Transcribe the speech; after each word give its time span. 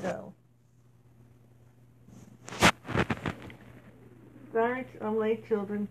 go. 0.00 0.32
Sorry, 4.52 4.84
I'm 5.00 5.16
late, 5.18 5.46
children. 5.46 5.88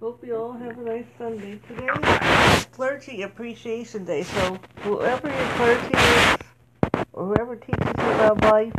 Hope 0.00 0.24
you 0.24 0.36
all 0.36 0.52
have 0.52 0.78
a 0.78 0.82
nice 0.82 1.04
Sunday. 1.18 1.60
Today 1.68 1.88
is 2.56 2.64
Clergy 2.66 3.22
Appreciation 3.22 4.04
Day, 4.04 4.22
so 4.22 4.58
whoever 4.80 5.28
your 5.28 5.48
clergy 5.56 5.94
is, 5.94 6.36
or 7.12 7.26
whoever 7.26 7.56
teaches 7.56 7.86
you 7.86 8.10
about 8.12 8.40
life, 8.44 8.72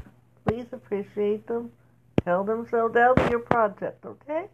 please 0.48 0.66
appreciate 0.72 1.46
them. 1.48 1.72
Tell 2.24 2.44
them 2.44 2.66
so. 2.72 2.90
That'll 2.90 3.16
be 3.16 3.30
your 3.30 3.40
project, 3.40 4.06
okay? 4.06 4.46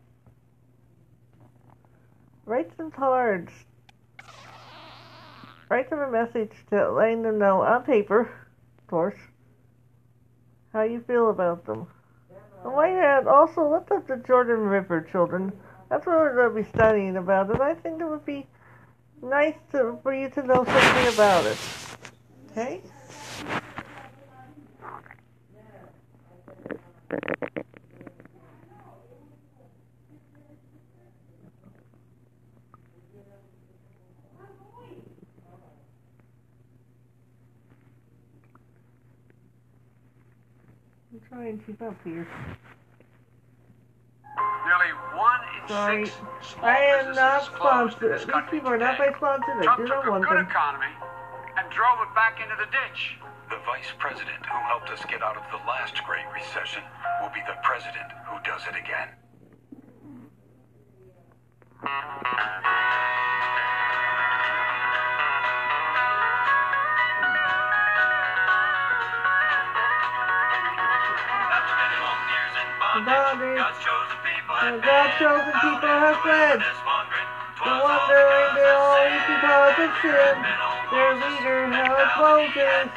Write 2.45 2.71
some 2.75 2.91
cards. 2.91 3.51
Write 5.69 5.89
them 5.89 5.99
a 5.99 6.09
message 6.09 6.51
to 6.69 6.91
letting 6.91 7.23
them 7.23 7.39
know 7.39 7.61
on 7.61 7.83
paper, 7.83 8.21
of 8.21 8.87
course, 8.87 9.17
how 10.71 10.83
you 10.83 11.01
feel 11.01 11.29
about 11.29 11.65
them. 11.65 11.87
And 12.63 12.75
my 12.75 12.87
hand, 12.87 13.27
also 13.27 13.69
look 13.69 13.91
up 13.91 14.07
the 14.07 14.17
Jordan 14.25 14.59
River, 14.59 15.01
children. 15.11 15.51
That's 15.89 16.05
what 16.05 16.15
we're 16.15 16.35
going 16.35 16.63
to 16.63 16.69
be 16.69 16.77
studying 16.77 17.17
about, 17.17 17.49
and 17.49 17.61
I 17.61 17.73
think 17.73 18.01
it 18.01 18.05
would 18.05 18.25
be 18.25 18.47
nice 19.21 19.55
to, 19.71 19.97
for 20.03 20.13
you 20.13 20.29
to 20.29 20.43
know 20.43 20.63
something 20.63 21.13
about 21.13 21.45
it. 21.45 21.57
Okay? 22.51 22.81
I'm 41.31 41.37
trying 41.37 41.59
to 41.59 41.65
keep 41.65 41.81
up 41.81 41.95
here. 42.03 42.27
Nearly 44.65 44.91
one 45.15 45.39
in 45.61 45.67
Sorry. 45.67 46.05
six 46.05 46.17
small 46.41 46.65
I 46.65 46.77
am 46.77 46.97
businesses 47.07 47.17
not 47.17 47.41
is 47.43 47.49
closed 47.49 47.93
in 47.93 47.99
sponsored. 47.99 48.11
this 48.11 48.25
These 48.25 48.51
people 48.51 48.69
are 48.69 48.77
not 48.77 48.99
my 48.99 49.05
today. 49.07 49.17
sponsor. 49.17 49.51
I 49.51 49.63
Trump 49.63 49.87
took 49.87 50.05
a 50.05 50.19
good 50.19 50.37
them. 50.37 50.47
economy 50.47 50.93
and 51.57 51.65
drove 51.71 51.99
it 52.03 52.13
back 52.15 52.39
into 52.39 52.55
the 52.59 52.69
ditch. 52.71 53.17
The 53.49 53.57
vice 53.65 53.91
president 53.97 54.45
who 54.45 54.57
helped 54.67 54.89
us 54.89 55.03
get 55.07 55.23
out 55.23 55.37
of 55.37 55.43
the 55.51 55.57
last 55.67 56.03
Great 56.03 56.27
Recession 56.33 56.83
will 57.21 57.31
be 57.33 57.39
the 57.47 57.55
president 57.63 58.11
who 58.27 58.37
does 58.43 58.61
it 58.67 58.75
again. 58.75 59.07
And 73.37 74.81
God's 74.81 75.13
chosen 75.21 75.53
people 75.61 75.93
have 75.93 76.17
fled. 76.25 76.57
The 76.57 77.69
wandering, 77.69 78.49
they 78.57 78.69
always 78.73 79.21
because 79.29 79.77
of 79.77 79.91
sin. 80.01 80.35
Their 80.89 81.13
leader, 81.21 81.69
it 81.69 82.09
Moses. 82.17 82.89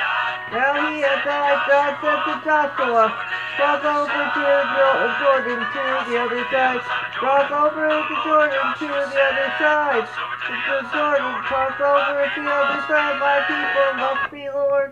Now 0.48 0.80
he 0.88 1.04
has 1.04 1.20
died, 1.28 1.60
God 1.68 1.92
said 2.00 2.20
to 2.24 2.34
Joshua, 2.40 3.12
cross 3.60 3.84
over 3.84 4.08
to 4.08 4.40
Jordan 5.20 5.60
to 5.60 5.82
the 6.08 6.16
other 6.24 6.44
side. 6.48 6.80
Cross 7.20 7.52
over 7.52 7.84
to 8.00 8.16
Jordan 8.24 8.66
to 8.80 8.86
the 8.88 9.20
other 9.20 9.50
side. 9.60 10.08
To 10.08 10.76
Jordan, 10.88 11.34
cross 11.44 11.76
over 11.84 12.24
to 12.32 12.40
the 12.40 12.48
other 12.48 12.80
side. 12.88 13.20
My 13.20 13.44
people 13.44 13.92
must 14.00 14.32
be 14.32 14.48
Lord. 14.48 14.88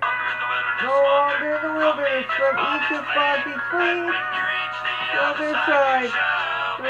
No 0.84 0.92
longer 0.92 1.56
in 1.56 1.62
the 1.64 1.72
wilderness 1.72 2.28
from 2.36 2.52
Egypt's 2.52 3.08
bondage 3.16 3.64
flee. 3.72 4.47
The 5.12 5.20
other 5.20 5.52
side. 5.66 6.12
A 6.68 6.82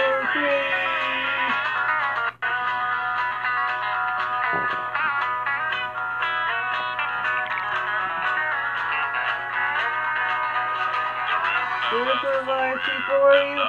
you. 13.54 13.62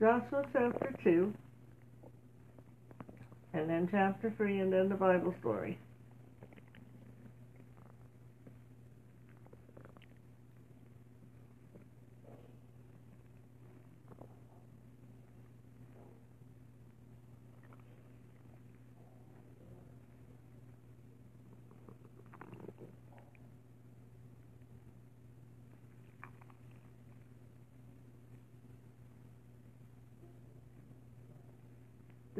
Joshua 0.00 0.44
chapter 0.52 0.94
2, 1.04 1.32
and 3.52 3.70
then 3.70 3.88
chapter 3.90 4.32
3, 4.36 4.60
and 4.60 4.72
then 4.72 4.88
the 4.88 4.94
Bible 4.94 5.34
story. 5.40 5.78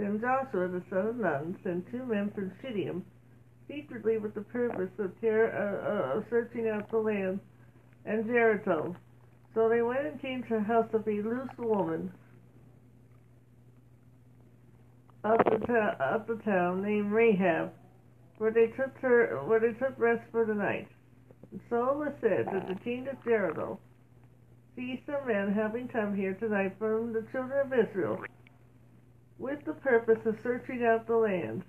Then 0.00 0.19
Joshua 0.19 0.67
the 0.67 0.82
son 0.88 1.08
of 1.08 1.17
Nun 1.17 1.58
sent 1.62 1.91
two 1.91 2.06
men 2.06 2.31
from 2.35 2.50
Shittim, 2.62 3.05
secretly 3.69 4.17
with 4.17 4.32
the 4.35 4.41
purpose 4.41 4.88
of, 4.99 5.12
uh, 5.23 5.29
uh, 5.29 6.17
of 6.17 6.25
searching 6.31 6.70
out 6.70 6.91
the 6.91 6.97
land 6.97 7.38
and 8.06 8.25
Jericho. 8.25 8.97
So 9.55 9.69
they 9.69 9.82
went 9.82 10.06
and 10.06 10.23
came 10.23 10.43
to 10.44 10.55
the 10.55 10.61
house 10.61 10.88
of 10.94 11.06
a 11.06 11.11
loose 11.11 11.50
woman 11.58 12.11
of 15.23 15.37
the, 15.44 15.67
ta- 15.67 15.97
of 16.00 16.26
the 16.26 16.37
town 16.46 16.82
named 16.82 17.12
Rahab, 17.12 17.70
where 18.38 18.53
they 18.53 18.69
took 18.69 18.96
her 19.03 19.38
where 19.44 19.61
they 19.61 19.79
took 19.79 19.99
rest 19.99 20.23
for 20.32 20.46
the 20.46 20.55
night. 20.55 20.88
And 21.50 21.61
so 21.69 21.91
it 21.91 21.96
was 21.99 22.14
said 22.23 22.46
that 22.46 22.69
the 22.69 22.81
king 22.82 23.06
of 23.06 23.23
Jericho 23.23 23.79
seized 24.75 25.03
some 25.05 25.29
men 25.29 25.53
having 25.53 25.88
come 25.88 26.17
here 26.17 26.32
tonight 26.32 26.76
from 26.79 27.12
the 27.12 27.26
children 27.32 27.67
of 27.67 27.87
Israel 27.87 28.25
with 29.41 29.65
the 29.65 29.73
purpose 29.73 30.19
of 30.27 30.37
searching 30.43 30.85
out 30.85 31.07
the 31.07 31.17
land. 31.17 31.65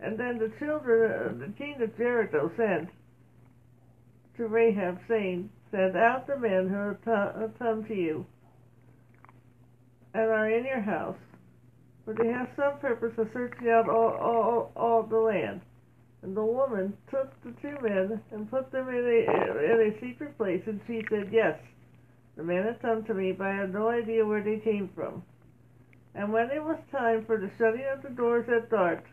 And 0.00 0.18
then 0.18 0.38
the 0.38 0.52
children 0.64 1.32
of 1.32 1.38
the 1.40 1.52
king 1.58 1.76
of 1.82 1.96
Jericho 1.96 2.50
sent 2.56 2.88
to 4.36 4.46
Rahab, 4.46 4.98
saying, 5.08 5.50
Send 5.70 5.96
out 5.96 6.26
the 6.26 6.38
men 6.38 6.68
who 6.68 7.10
have 7.10 7.58
come 7.58 7.84
to 7.86 7.94
you 7.94 8.24
and 10.14 10.30
are 10.30 10.48
in 10.48 10.64
your 10.64 10.80
house, 10.80 11.16
for 12.04 12.14
they 12.14 12.28
have 12.28 12.48
some 12.54 12.78
purpose 12.78 13.12
of 13.18 13.28
searching 13.32 13.68
out 13.68 13.88
all, 13.88 14.16
all, 14.20 14.72
all 14.76 15.02
the 15.02 15.16
land. 15.16 15.60
And 16.22 16.36
the 16.36 16.44
woman 16.44 16.96
took 17.10 17.32
the 17.42 17.52
two 17.60 17.76
men 17.82 18.22
and 18.30 18.48
put 18.48 18.70
them 18.70 18.88
in 18.88 18.94
a, 18.94 19.82
in 19.82 19.92
a 19.92 20.00
secret 20.00 20.38
place, 20.38 20.62
and 20.66 20.80
she 20.86 21.02
said, 21.10 21.30
Yes, 21.32 21.58
the 22.36 22.44
men 22.44 22.64
have 22.64 22.80
come 22.80 23.04
to 23.04 23.14
me, 23.14 23.32
but 23.32 23.48
I 23.48 23.56
have 23.56 23.70
no 23.70 23.88
idea 23.88 24.24
where 24.24 24.42
they 24.42 24.60
came 24.62 24.88
from. 24.94 25.24
And 26.14 26.32
when 26.32 26.50
it 26.50 26.62
was 26.62 26.78
time 26.92 27.24
for 27.24 27.38
the 27.38 27.50
shutting 27.58 27.84
of 27.92 28.02
the 28.02 28.10
doors 28.10 28.48
at 28.48 28.70
dark, 28.70 29.04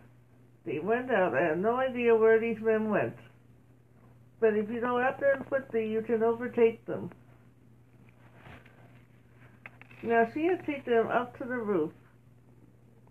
they 0.65 0.79
went 0.79 1.11
out. 1.11 1.35
I 1.35 1.41
have 1.41 1.57
no 1.57 1.75
idea 1.77 2.15
where 2.15 2.39
these 2.39 2.61
men 2.61 2.89
went. 2.89 3.15
But 4.39 4.55
if 4.55 4.69
you 4.69 4.81
go 4.81 4.99
out 4.99 5.19
there 5.19 5.33
and 5.33 5.45
quickly, 5.45 5.87
you 5.87 6.01
can 6.01 6.23
overtake 6.23 6.85
them. 6.85 7.11
Now 10.03 10.27
she 10.33 10.45
had 10.45 10.65
taken 10.65 10.93
them 10.93 11.07
up 11.07 11.37
to 11.37 11.43
the 11.43 11.57
roof, 11.57 11.91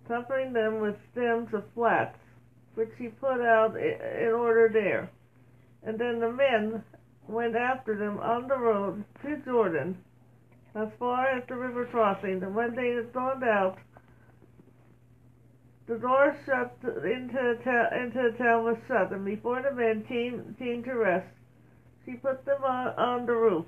covering 0.08 0.52
them 0.52 0.80
with 0.80 0.96
stems 1.12 1.52
of 1.54 1.64
flax, 1.74 2.18
which 2.74 2.90
she 2.98 3.08
put 3.08 3.40
out 3.40 3.76
in 3.76 4.32
order 4.32 4.68
there. 4.72 5.10
And 5.82 5.98
then 5.98 6.20
the 6.20 6.32
men 6.32 6.82
went 7.28 7.54
after 7.54 7.96
them 7.96 8.18
on 8.18 8.48
the 8.48 8.58
road 8.58 9.04
to 9.22 9.36
Jordan, 9.44 9.96
as 10.74 10.88
far 10.98 11.26
as 11.26 11.42
the 11.48 11.54
river 11.54 11.86
crossing. 11.86 12.42
And 12.42 12.54
when 12.54 12.74
they 12.74 12.90
had 12.90 13.14
out, 13.42 13.78
the 15.86 15.98
door 15.98 16.36
shut 16.46 16.76
into 16.84 17.34
the, 17.34 17.58
ta- 17.64 17.96
into 17.96 18.30
the 18.30 18.38
town 18.38 18.64
was 18.64 18.76
shut, 18.86 19.10
and 19.12 19.24
before 19.24 19.60
the 19.62 19.74
men 19.74 20.04
came, 20.08 20.54
came 20.58 20.84
to 20.84 20.92
rest, 20.92 21.26
she 22.04 22.12
put 22.12 22.44
them 22.44 22.62
on, 22.62 22.88
on 22.96 23.26
the 23.26 23.32
roof. 23.32 23.66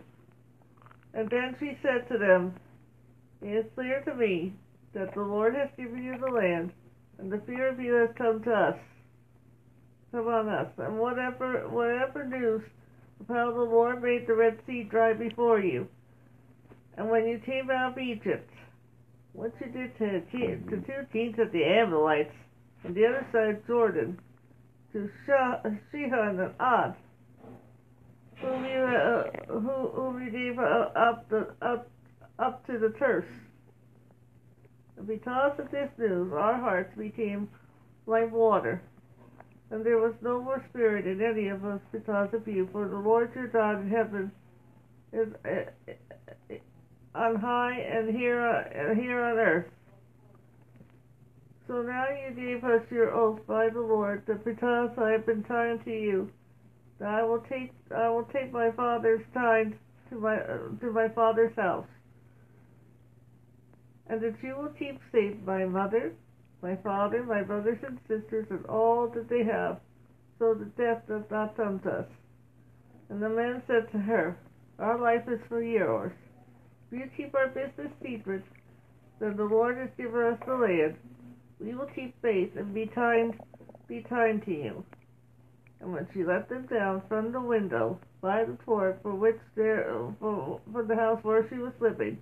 And 1.15 1.29
then 1.29 1.57
she 1.59 1.77
said 1.83 2.09
to 2.09 2.19
them, 2.19 2.55
It 3.43 3.67
is 3.67 3.67
clear 3.75 4.03
to 4.05 4.15
me 4.15 4.53
that 4.95 5.15
the 5.15 5.23
Lord 5.23 5.55
has 5.57 5.69
given 5.77 6.03
you 6.03 6.17
the 6.19 6.31
land, 6.31 6.73
and 7.19 7.31
the 7.31 7.43
fear 7.45 7.69
of 7.69 7.81
you 7.81 7.95
has 7.95 8.11
come 8.17 8.43
to 8.45 8.53
us, 8.53 8.79
come 10.13 10.29
on 10.29 10.49
us. 10.49 10.69
And 10.79 10.99
whatever 10.99 11.69
whatever 11.69 12.25
news 12.25 12.63
of 13.21 13.29
how 13.29 13.53
the 13.53 13.61
Lord 13.61 14.03
made 14.03 14.27
the 14.27 14.35
Red 14.35 14.59
Sea 14.67 14.85
dry 14.85 15.13
before 15.13 15.61
you, 15.61 15.89
and 16.97 17.09
when 17.11 17.27
you 17.27 17.39
came 17.45 17.71
out 17.71 17.93
of 17.93 17.99
Egypt, 17.99 18.51
what 19.33 19.53
you 19.61 19.67
did 19.73 19.97
to, 19.99 20.23
the 20.71 20.77
two 20.87 21.07
kings 21.13 21.39
of 21.39 21.53
the 21.53 21.65
Amalekites 21.65 22.35
on 22.85 22.95
the 22.95 23.07
other 23.07 23.27
side 23.33 23.57
of 23.57 23.67
Jordan, 23.67 24.19
to 24.93 25.09
Sihon 25.91 26.41
and 26.41 26.53
Og, 26.61 26.95
whom 28.41 28.65
you, 28.65 28.81
uh, 28.83 29.25
who, 29.49 29.89
whom 29.89 30.23
you 30.23 30.31
gave 30.31 30.59
uh, 30.59 30.91
up, 30.95 31.29
the, 31.31 31.49
up, 31.63 31.89
up 32.39 32.67
to 32.67 32.79
the 32.79 32.91
Turks. 32.99 33.33
Because 35.07 35.59
of 35.59 35.71
this 35.71 35.89
news, 35.99 36.33
our 36.33 36.55
hearts 36.55 36.97
became 36.97 37.49
like 38.07 38.31
water, 38.31 38.83
and 39.71 39.85
there 39.85 39.99
was 39.99 40.15
no 40.21 40.43
more 40.43 40.63
spirit 40.69 41.07
in 41.07 41.23
any 41.23 41.49
of 41.49 41.65
us 41.65 41.81
because 41.91 42.29
of 42.35 42.47
you. 42.47 42.69
For 42.71 42.87
the 42.87 42.97
Lord 42.97 43.33
your 43.35 43.49
God 43.49 43.81
in 43.81 43.89
heaven 43.89 44.31
is 45.13 45.29
uh, 45.45 46.55
on 47.15 47.37
high 47.37 47.79
and 47.79 48.15
here 48.15 48.41
uh, 48.41 48.95
here 48.95 49.23
on 49.23 49.39
earth. 49.39 49.67
So 51.67 51.83
now 51.83 52.07
you 52.09 52.35
gave 52.35 52.65
us 52.65 52.83
your 52.91 53.15
oath 53.15 53.41
by 53.47 53.69
the 53.69 53.81
Lord 53.81 54.25
that 54.27 54.45
because 54.45 54.91
I 54.99 55.11
have 55.11 55.27
been 55.27 55.45
kind 55.45 55.83
to 55.85 55.91
you, 55.91 56.31
that 56.99 57.09
I 57.09 57.23
will 57.23 57.45
take 57.49 57.73
I 57.95 58.09
will 58.09 58.29
take 58.33 58.53
my 58.53 58.71
father's 58.73 59.23
tithe 59.35 59.73
to 60.11 60.17
my 60.17 60.37
uh, 60.37 60.59
to 60.81 60.93
my 60.93 61.09
father's 61.09 61.55
house, 61.57 61.87
and 64.09 64.21
that 64.21 64.35
you 64.43 64.57
will 64.57 64.73
keep 64.79 65.01
safe 65.13 65.37
my 65.47 65.65
mother, 65.65 66.13
my 66.63 66.77
father, 66.77 67.23
my 67.25 67.43
brothers 67.43 67.79
and 67.87 67.99
sisters, 68.09 68.47
and 68.51 68.65
all 68.67 69.09
that 69.15 69.29
they 69.29 69.45
have, 69.45 69.81
so 70.39 70.55
that 70.55 70.77
death 70.77 71.03
does 71.09 71.25
not 71.31 71.57
come 71.57 71.79
to 71.81 71.91
us. 71.91 72.09
And 73.09 73.23
the 73.23 73.29
man 73.29 73.63
said 73.67 73.93
to 73.93 73.99
her, 73.99 74.37
Our 74.79 74.99
life 74.99 75.29
is 75.29 75.41
for 75.49 75.63
yours. 75.63 76.13
You 76.93 77.09
keep 77.17 77.35
our 77.35 77.49
business 77.49 77.91
secret, 78.03 78.43
then 79.19 79.35
the 79.39 79.45
Lord 79.45 79.79
has 79.79 79.89
given 79.97 80.21
us 80.35 80.39
the 80.47 80.55
land. 80.55 80.97
We 81.59 81.75
will 81.75 81.87
keep 81.87 82.15
faith 82.21 82.51
and 82.55 82.75
be 82.75 82.87
kind, 82.87 83.33
be 83.89 84.05
kind 84.07 84.45
to 84.45 84.51
you. 84.51 84.85
And 85.81 85.93
when 85.93 86.07
she 86.13 86.23
let 86.23 86.51
them 86.51 86.67
down 86.67 87.03
from 87.09 87.33
the 87.33 87.41
window 87.41 87.99
by 88.21 88.45
the 88.45 88.59
court 88.65 89.01
for 89.03 89.15
which 89.15 89.39
there 89.57 89.91
for, 90.21 90.61
for 90.71 90.83
the 90.83 90.95
house 90.95 91.19
where 91.25 91.49
she 91.49 91.57
was 91.57 91.73
living, 91.81 92.19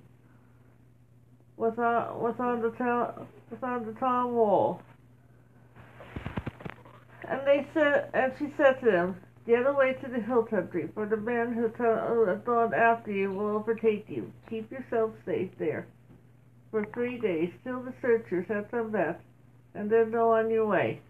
was 1.57 1.75
on 1.77 2.21
was 2.21 2.37
on 2.39 2.63
the 2.63 2.71
town 2.71 3.27
was 3.51 3.61
on 3.63 3.85
the 3.85 3.93
town 4.01 4.35
wall. 4.35 4.81
And 7.29 7.41
they 7.45 7.67
said, 7.75 8.09
and 8.15 8.33
she 8.39 8.55
said 8.57 8.81
to 8.81 8.91
them, 8.91 9.17
Get 9.47 9.67
away 9.67 9.95
to 10.03 10.09
the 10.09 10.21
hill 10.21 10.45
country, 10.45 10.89
for 10.95 11.07
the 11.07 11.17
men 11.17 11.55
who, 11.55 11.69
gone 12.45 12.75
after 12.75 13.11
you 13.11 13.33
will 13.33 13.49
overtake 13.49 14.05
you. 14.09 14.33
Keep 14.49 14.71
yourself 14.71 15.13
safe 15.25 15.51
there 15.59 15.87
for 16.71 16.87
three 16.95 17.19
days 17.19 17.51
till 17.65 17.83
the 17.83 17.93
searchers 18.01 18.47
have 18.49 18.71
come 18.71 18.91
back, 18.91 19.21
and 19.75 19.91
then 19.91 20.11
go 20.11 20.33
on 20.33 20.51
your 20.51 20.67
way. 20.67 21.01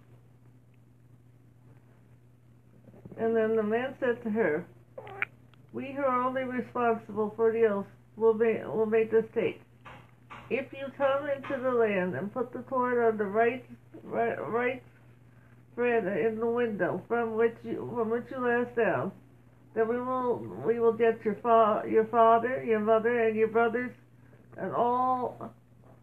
And 3.19 3.37
then 3.37 3.57
the 3.57 3.63
man 3.63 3.95
said 4.01 4.23
to 4.25 4.31
her, 4.31 4.65
We 5.73 5.93
who 5.95 6.03
are 6.03 6.23
only 6.23 6.45
responsible 6.45 7.35
for 7.37 7.53
the 7.53 7.67
oath 7.67 7.87
will 8.17 8.35
make, 8.35 8.65
will 8.65 8.87
make 8.87 9.11
this 9.11 9.27
take. 9.35 9.61
If 10.49 10.73
you 10.73 10.87
come 10.97 11.29
into 11.29 11.63
the 11.63 11.71
land 11.71 12.15
and 12.15 12.33
put 12.33 12.53
the 12.53 12.61
cord 12.61 13.13
on 13.13 13.19
the 13.19 13.25
right, 13.25 13.65
right, 14.03 14.37
right 14.51 14.83
thread 15.75 16.05
in 16.05 16.39
the 16.39 16.47
window 16.47 17.03
from 17.09 17.35
which 17.37 17.57
you, 17.63 17.91
from 17.95 18.11
which 18.11 18.25
you 18.31 18.39
last 18.39 18.75
down, 18.77 19.13
then 19.75 19.89
we 19.89 20.01
will 20.01 20.39
we 20.67 20.79
will 20.81 20.93
get 20.93 21.25
your 21.25 21.37
fa- 21.37 21.85
your 21.89 22.05
father, 22.07 22.63
your 22.65 22.81
mother, 22.81 23.27
and 23.27 23.37
your 23.37 23.49
brothers, 23.49 23.93
and 24.57 24.73
all 24.73 25.53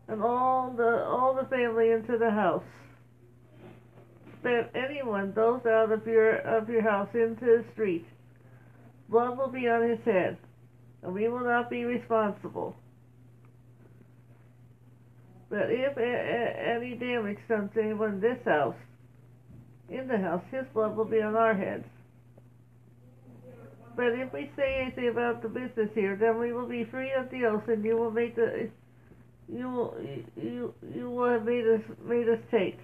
and 0.07 0.21
all 0.21 0.73
the 0.75 1.03
all 1.05 1.35
the 1.35 1.47
family 1.49 1.91
into 1.91 2.17
the 2.17 2.31
house. 2.31 2.63
But 4.41 4.71
anyone 4.75 5.33
goes 5.33 5.65
out 5.65 5.91
of 5.91 6.05
your 6.07 6.37
of 6.37 6.69
your 6.69 6.81
house 6.81 7.09
into 7.13 7.45
the 7.45 7.65
street, 7.73 8.05
blood 9.09 9.37
will 9.37 9.49
be 9.51 9.67
on 9.67 9.89
his 9.89 9.99
head, 10.05 10.37
and 11.03 11.13
we 11.13 11.27
will 11.27 11.43
not 11.43 11.69
be 11.69 11.83
responsible. 11.83 12.75
But 15.49 15.71
if 15.71 15.97
a- 15.97 16.01
a- 16.01 16.75
any 16.75 16.95
damage 16.95 17.37
comes 17.47 17.73
to 17.73 17.81
anyone 17.81 18.15
in 18.15 18.19
this 18.19 18.43
house, 18.43 18.75
in 19.89 20.07
the 20.07 20.17
house, 20.17 20.43
his 20.51 20.65
blood 20.73 20.95
will 20.95 21.05
be 21.05 21.21
on 21.21 21.35
our 21.35 21.53
heads. 21.53 21.85
But 23.95 24.13
if 24.13 24.31
we 24.31 24.51
say 24.55 24.81
anything 24.81 25.09
about 25.09 25.41
the 25.41 25.49
business 25.49 25.89
here, 25.95 26.15
then 26.15 26.37
we 26.37 26.53
will 26.53 26.67
be 26.67 26.83
free 26.85 27.11
of 27.17 27.31
the 27.31 27.45
oath, 27.45 27.67
and 27.67 27.83
you 27.83 27.97
will 27.97 28.11
make 28.11 28.35
the 28.35 28.69
you 29.49 29.69
will 29.69 29.97
you 30.35 30.73
you 30.93 31.09
will 31.09 31.31
have 31.31 31.45
made 31.45 31.65
us 31.65 31.81
made 32.05 32.29
us 32.29 32.39
take. 32.51 32.77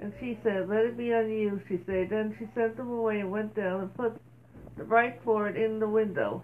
And 0.00 0.12
she 0.20 0.38
said, 0.42 0.68
Let 0.68 0.84
it 0.84 0.96
be 0.96 1.12
on 1.12 1.30
you, 1.30 1.60
she 1.68 1.80
said. 1.86 2.10
Then 2.10 2.34
she 2.38 2.46
sent 2.54 2.76
them 2.76 2.90
away 2.90 3.20
and 3.20 3.30
went 3.30 3.54
down 3.54 3.82
and 3.82 3.94
put 3.94 4.20
the 4.76 4.84
bright 4.84 5.22
cord 5.24 5.56
in 5.56 5.78
the 5.78 5.88
window. 5.88 6.42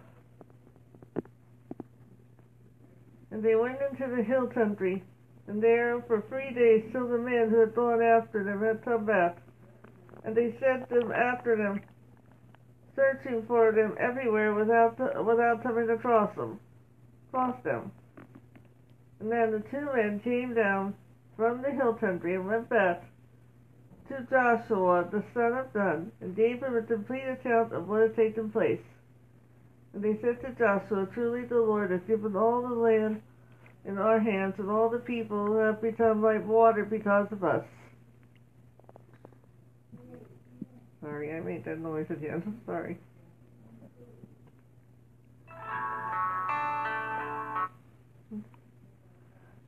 And 3.30 3.42
they 3.42 3.54
went 3.54 3.78
into 3.90 4.14
the 4.14 4.22
hill 4.22 4.46
country, 4.46 5.02
and 5.48 5.62
there 5.62 6.02
for 6.06 6.22
three 6.28 6.54
days 6.54 6.84
till 6.92 7.08
the 7.08 7.18
man 7.18 7.50
who 7.50 7.58
had 7.60 7.74
gone 7.74 8.02
after 8.02 8.44
them 8.44 8.62
had 8.62 8.84
come 8.84 9.04
back. 9.04 9.38
And 10.24 10.34
they 10.34 10.54
sent 10.58 10.88
them 10.88 11.12
after 11.12 11.56
them, 11.56 11.82
searching 12.96 13.44
for 13.46 13.72
them 13.72 13.94
everywhere 14.00 14.54
without 14.54 14.98
without 15.24 15.62
coming 15.62 15.90
across 15.90 16.34
them, 16.34 16.58
across 17.28 17.62
them. 17.62 17.92
And 19.20 19.30
then 19.30 19.52
the 19.52 19.62
two 19.70 19.86
men 19.94 20.20
came 20.20 20.54
down 20.54 20.94
from 21.36 21.62
the 21.62 21.70
hill 21.70 21.94
country 21.94 22.34
and 22.34 22.46
went 22.46 22.68
back 22.68 23.04
to 24.08 24.26
Joshua 24.30 25.08
the 25.10 25.24
son 25.32 25.52
of 25.54 25.74
Nun, 25.74 26.12
and 26.20 26.36
gave 26.36 26.62
him 26.62 26.76
a 26.76 26.82
complete 26.82 27.26
account 27.26 27.72
of 27.72 27.88
what 27.88 28.02
had 28.02 28.16
taken 28.16 28.50
place. 28.50 28.82
And 29.94 30.02
they 30.02 30.18
said 30.20 30.40
to 30.42 30.50
Joshua, 30.58 31.08
Truly 31.14 31.46
the 31.46 31.56
Lord 31.56 31.90
has 31.90 32.00
given 32.06 32.36
all 32.36 32.62
the 32.62 32.74
land 32.74 33.22
in 33.84 33.98
our 33.98 34.18
hands, 34.18 34.54
and 34.58 34.70
all 34.70 34.90
the 34.90 34.98
people 34.98 35.58
have 35.58 35.80
become 35.80 36.22
like 36.22 36.46
water 36.46 36.84
because 36.84 37.28
of 37.30 37.44
us. 37.44 37.64
Sorry, 41.04 41.34
I 41.34 41.40
made 41.40 41.66
that 41.66 41.78
noise 41.80 42.06
again. 42.08 42.60
Sorry. 42.64 42.96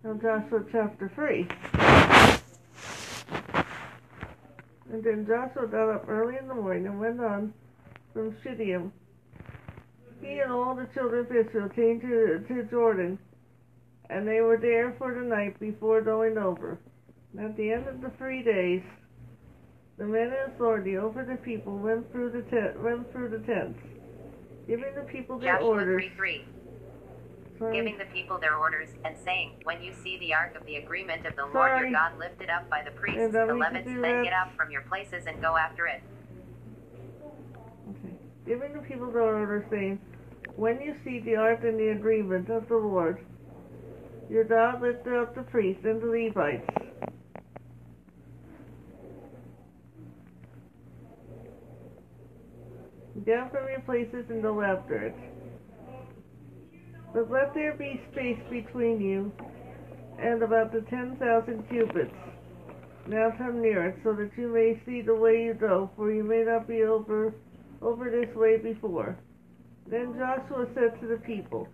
Now 0.03 0.15
Joshua 0.15 0.65
chapter 0.73 1.13
3. 1.15 1.47
And 4.91 5.05
then 5.05 5.27
Joshua 5.27 5.67
got 5.67 5.91
up 5.91 6.09
early 6.09 6.39
in 6.41 6.49
the 6.49 6.55
morning 6.55 6.87
and 6.87 6.99
went 6.99 7.21
on 7.21 7.53
from 8.15 8.35
Shittim. 8.43 8.91
He 10.23 10.39
and 10.39 10.51
all 10.51 10.75
the 10.75 10.89
children 10.95 11.27
of 11.27 11.37
Israel 11.37 11.69
came 11.69 12.01
to, 12.01 12.47
to 12.49 12.65
Jordan, 12.71 13.19
and 14.09 14.27
they 14.27 14.41
were 14.41 14.57
there 14.57 14.95
for 14.97 15.13
the 15.13 15.21
night 15.21 15.61
before 15.61 16.01
going 16.01 16.39
over. 16.39 16.79
And 17.37 17.45
at 17.45 17.57
the 17.59 17.73
end 17.73 17.89
of 17.89 18.01
the 18.01 18.11
three 18.17 18.43
days, 18.43 18.81
the 19.99 20.05
men 20.05 20.29
in 20.29 20.53
authority 20.53 20.97
over 20.97 21.25
the 21.25 21.37
people 21.37 21.79
went 21.79 22.11
through 22.13 22.31
the 22.31 22.43
tent, 22.51 22.81
went 22.83 23.11
through 23.13 23.31
the 23.31 23.39
tents, 23.39 23.79
giving 24.67 24.95
the 24.95 25.03
people 25.03 25.39
their 25.39 25.55
Joshua 25.55 25.69
orders. 25.69 26.03
3 26.03 26.13
3. 26.17 26.45
Sorry. 27.59 27.77
Giving 27.77 27.97
the 27.97 28.05
people 28.07 28.39
their 28.39 28.57
orders, 28.57 28.91
and 29.05 29.17
saying, 29.25 29.53
When 29.65 29.83
you 29.83 29.95
see 30.05 30.19
the 30.19 30.35
ark 30.35 30.55
of 30.57 30.67
the 30.67 30.77
agreement 30.77 31.25
of 31.25 31.37
the 31.37 31.47
Lord 31.47 31.81
your 31.81 31.91
God 31.91 32.19
lifted 32.19 32.51
up 32.51 32.69
by 32.69 32.83
the 32.83 32.91
priests, 32.91 33.33
the 33.33 33.47
Levites, 33.47 33.87
then 33.87 34.03
that. 34.03 34.25
get 34.25 34.33
up 34.35 34.55
from 34.57 34.71
your 34.71 34.83
places 34.83 35.25
and 35.27 35.41
go 35.41 35.57
after 35.57 35.87
it. 35.87 36.03
Okay. 37.91 38.15
Giving 38.47 38.75
the 38.75 38.81
people 38.81 39.11
their 39.11 39.23
orders, 39.23 39.65
saying, 39.71 39.99
When 40.57 40.83
you 40.83 40.97
see 41.03 41.21
the 41.21 41.37
ark 41.37 41.61
and 41.65 41.81
the 41.81 41.89
agreement 41.89 42.51
of 42.51 42.69
the 42.69 42.77
Lord, 42.77 43.25
your 44.29 44.45
God 44.45 44.83
lifted 44.83 45.15
up 45.15 45.35
the 45.35 45.43
priests 45.43 45.85
and 45.87 46.03
the 46.03 46.07
Levites. 46.07 46.69
Down 53.27 53.51
from 53.51 53.69
your 53.69 53.81
places 53.81 54.25
and 54.31 54.41
go 54.41 54.63
after 54.63 55.07
it. 55.07 55.15
But 57.13 57.31
let 57.31 57.55
there 57.55 57.75
be 57.75 58.01
space 58.13 58.39
between 58.49 59.01
you 59.01 59.33
and 60.21 60.43
about 60.43 60.73
the 60.73 60.83
ten 60.83 61.17
thousand 61.17 61.69
cubits. 61.69 62.15
Now 63.09 63.33
come 63.37 63.61
near 63.61 63.87
it, 63.89 63.97
so 64.05 64.13
that 64.15 64.31
you 64.37 64.49
may 64.49 64.81
see 64.87 65.01
the 65.01 65.15
way 65.15 65.45
you 65.45 65.55
go, 65.55 65.91
for 65.97 66.13
you 66.13 66.25
may 66.25 66.45
not 66.45 66.69
be 66.69 66.83
over 66.83 67.35
over 67.83 68.11
this 68.11 68.35
way 68.37 68.59
before. 68.59 69.17
Then 69.89 70.15
Joshua 70.19 70.67
said 70.75 71.01
to 71.01 71.07
the 71.07 71.17
people, 71.17 71.69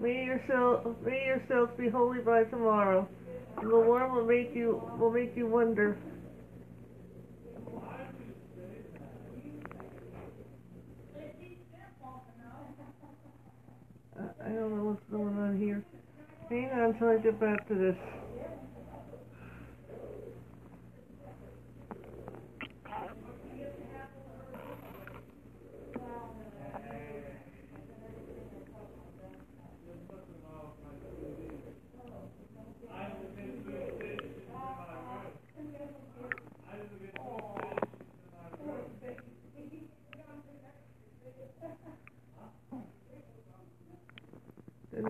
May 0.00 0.24
yourself 0.24 0.84
may 1.04 1.24
yourselves 1.26 1.72
be 1.78 1.88
holy 1.88 2.20
by 2.20 2.44
tomorrow, 2.44 3.08
and 3.58 3.70
the 3.70 3.76
Lord 3.76 4.12
will 4.12 4.26
make 4.26 4.54
you 4.54 4.82
will 4.98 5.10
make 5.10 5.36
you 5.36 5.46
wonder. 5.46 5.96
Uh, 14.16 14.22
I 14.44 14.48
don't 14.48 14.76
know 14.76 14.84
what's 14.84 15.02
going 15.10 15.38
on 15.38 15.58
here. 15.58 15.82
Hang 16.50 16.70
on 16.70 16.90
until 16.90 17.08
I 17.08 17.16
get 17.16 17.40
back 17.40 17.66
to 17.68 17.74
this. 17.74 17.96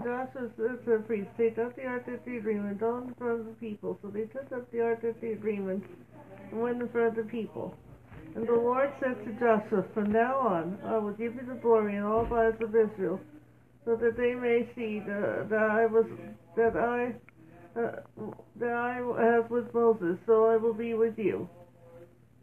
And 0.04 0.12
Joshua 0.12 0.50
said 0.56 0.84
to 0.84 0.90
the 0.98 1.04
priests, 1.06 1.30
Take 1.38 1.58
up 1.58 1.74
the 1.76 1.86
ark 1.86 2.06
of 2.08 2.20
the 2.26 2.36
agreement 2.36 2.78
front 2.78 3.40
of 3.40 3.46
the 3.46 3.56
people. 3.58 3.98
So 4.02 4.08
they 4.08 4.24
took 4.24 4.52
up 4.52 4.70
the 4.70 4.82
ark 4.82 5.02
of 5.04 5.18
the 5.20 5.32
agreement 5.32 5.84
and 6.50 6.60
went 6.60 6.82
in 6.82 6.88
front 6.88 7.18
of 7.18 7.24
the 7.24 7.30
people. 7.30 7.74
And 8.34 8.46
the 8.46 8.52
Lord 8.52 8.90
said 9.00 9.24
to 9.24 9.32
Joshua, 9.40 9.84
From 9.94 10.12
now 10.12 10.36
on 10.38 10.78
I 10.84 10.98
will 10.98 11.12
give 11.12 11.34
you 11.34 11.46
the 11.46 11.54
glory 11.54 11.96
in 11.96 12.02
all 12.02 12.26
the 12.26 12.34
lives 12.34 12.60
of 12.60 12.74
Israel, 12.74 13.20
so 13.84 13.96
that 13.96 14.16
they 14.16 14.34
may 14.34 14.68
see 14.74 15.00
that 15.06 15.70
I 15.70 15.86
was 15.86 16.06
that 16.56 16.76
I 16.76 17.14
uh, 17.78 18.00
that 18.56 18.72
I 18.72 18.96
have 19.24 19.50
with 19.50 19.72
Moses, 19.72 20.18
so 20.26 20.46
I 20.46 20.56
will 20.56 20.74
be 20.74 20.94
with 20.94 21.18
you. 21.18 21.48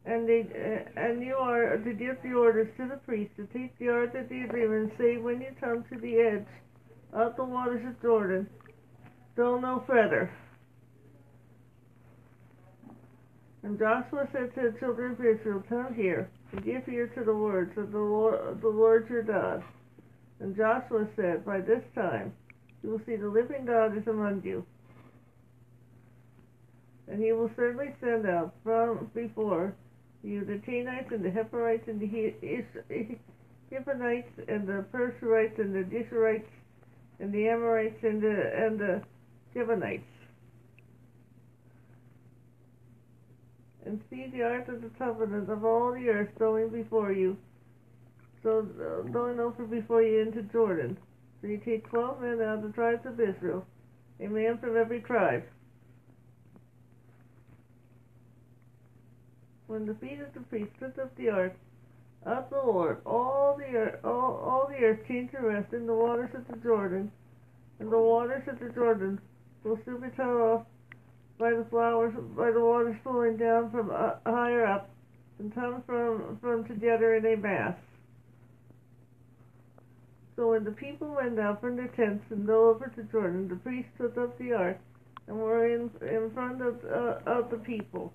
And 0.05 0.27
they 0.27 0.41
uh, 0.41 0.99
and 0.99 1.21
you 1.21 1.35
are 1.35 1.77
to 1.77 1.93
give 1.93 2.17
the 2.23 2.33
orders 2.33 2.69
to 2.77 2.87
the 2.87 2.97
priests 2.97 3.35
to 3.37 3.45
take 3.47 3.77
the 3.77 3.89
ark 3.89 4.15
of 4.15 4.29
the 4.29 4.41
agreement, 4.41 4.91
and 4.91 4.91
say 4.97 5.17
when 5.17 5.41
you 5.41 5.51
come 5.59 5.83
to 5.91 5.99
the 5.99 6.15
edge 6.17 6.47
of 7.13 7.35
the 7.35 7.43
waters 7.43 7.85
of 7.85 8.01
Jordan, 8.01 8.47
go 9.35 9.59
no 9.59 9.83
further. 9.87 10.31
And 13.63 13.77
Joshua 13.77 14.27
said 14.31 14.55
to 14.55 14.71
the 14.71 14.79
children 14.79 15.11
of 15.11 15.19
Israel, 15.19 15.63
Come 15.69 15.93
here, 15.93 16.29
and 16.51 16.65
give 16.65 16.87
ear 16.87 17.07
to 17.15 17.23
the 17.23 17.35
words 17.35 17.77
of 17.77 17.91
the 17.91 17.99
Lord, 17.99 18.61
the 18.61 18.67
Lord 18.67 19.07
your 19.09 19.23
God. 19.23 19.63
And 20.39 20.55
Joshua 20.55 21.07
said, 21.15 21.45
By 21.45 21.59
this 21.59 21.83
time 21.93 22.33
you 22.83 22.89
will 22.89 23.01
see 23.05 23.15
the 23.15 23.29
living 23.29 23.65
God 23.65 23.95
is 23.95 24.07
among 24.07 24.41
you. 24.43 24.65
And 27.07 27.21
he 27.21 27.33
will 27.33 27.51
certainly 27.55 27.93
send 27.99 28.25
out 28.25 28.55
from 28.63 29.11
before 29.13 29.75
you 30.23 30.45
the 30.45 30.59
Canaanites 30.65 31.11
and 31.11 31.23
the 31.23 31.29
Heperites 31.29 31.87
and 31.87 31.99
the 31.99 32.07
He- 32.07 33.17
Hivites 33.71 34.31
and 34.47 34.67
the 34.67 34.85
Perizzites 34.91 35.59
and 35.59 35.75
the 35.75 35.83
Geshurites 35.83 36.47
and 37.21 37.31
the 37.31 37.47
Amorites 37.47 38.03
and 38.03 38.21
the 38.21 38.65
and 38.65 38.79
the. 38.79 39.01
And 43.85 44.01
see 44.09 44.27
the 44.31 44.43
ark 44.43 44.67
of 44.69 44.81
the 44.81 44.89
covenant 44.97 45.49
of 45.49 45.65
all 45.65 45.91
the 45.91 46.07
earth 46.09 46.29
going 46.39 46.69
before 46.69 47.11
you, 47.11 47.35
so 48.41 48.61
going 49.11 49.39
over 49.39 49.65
before 49.65 50.01
you 50.01 50.21
into 50.21 50.43
Jordan. 50.43 50.97
So 51.41 51.47
you 51.47 51.57
take 51.57 51.89
twelve 51.89 52.21
men 52.21 52.41
out 52.41 52.59
of 52.59 52.63
the 52.63 52.69
tribes 52.69 53.05
of 53.05 53.19
Israel, 53.19 53.65
a 54.19 54.27
man 54.27 54.57
from 54.57 54.77
every 54.77 55.01
tribe. 55.01 55.43
When 59.67 59.85
the 59.85 59.95
feet 59.95 60.19
of 60.21 60.33
the 60.33 60.41
priests 60.41 60.73
took 60.79 60.97
up 60.97 61.15
the 61.17 61.29
ark 61.29 61.55
of 62.25 62.49
the 62.49 62.57
Lord, 62.57 63.01
all 63.05 63.57
the 63.57 63.75
earth, 63.75 63.99
all, 64.03 64.41
all 64.45 64.67
the 64.69 64.83
earth 64.85 64.99
came 65.07 65.27
to 65.29 65.37
rest 65.39 65.73
in 65.73 65.87
the 65.87 65.93
waters 65.93 66.29
of 66.35 66.47
the 66.47 66.57
Jordan, 66.57 67.11
and 67.79 67.91
the 67.91 67.97
waters 67.97 68.43
of 68.47 68.59
the 68.59 68.69
Jordan 68.69 69.19
will 69.63 69.79
soon 69.85 70.01
be 70.01 70.09
cut 70.15 70.27
off 70.27 70.65
by 71.39 71.51
the 71.51 71.65
flowers, 71.69 72.13
by 72.37 72.51
the 72.51 72.61
waters 72.61 72.95
flowing 73.03 73.37
down 73.37 73.71
from 73.71 73.89
uh, 73.89 74.13
higher 74.25 74.65
up, 74.65 74.89
and 75.39 75.53
come 75.55 75.81
from 75.85 76.37
from 76.39 76.67
together 76.67 77.15
in 77.15 77.25
a 77.25 77.35
mass. 77.35 77.75
So 80.35 80.49
when 80.49 80.63
the 80.63 80.71
people 80.71 81.15
went 81.15 81.39
out 81.39 81.59
from 81.59 81.75
their 81.75 81.87
tents 81.89 82.23
and 82.29 82.45
go 82.45 82.69
over 82.69 82.91
to 82.95 83.03
Jordan, 83.11 83.47
the 83.47 83.55
priests 83.55 83.91
took 83.97 84.17
up 84.17 84.37
the 84.37 84.53
ark 84.53 84.77
and 85.27 85.37
were 85.37 85.65
in 85.65 85.89
in 86.01 86.29
front 86.33 86.61
of 86.61 86.75
uh, 86.85 87.19
of 87.25 87.49
the 87.49 87.57
people. 87.57 88.13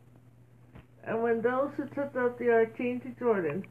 And 1.03 1.23
when 1.23 1.41
those 1.43 1.71
who 1.77 1.85
took 1.87 2.17
up 2.17 2.39
the 2.39 2.51
ark 2.53 2.77
came 2.77 3.01
to 3.01 3.11
Jordan, 3.19 3.65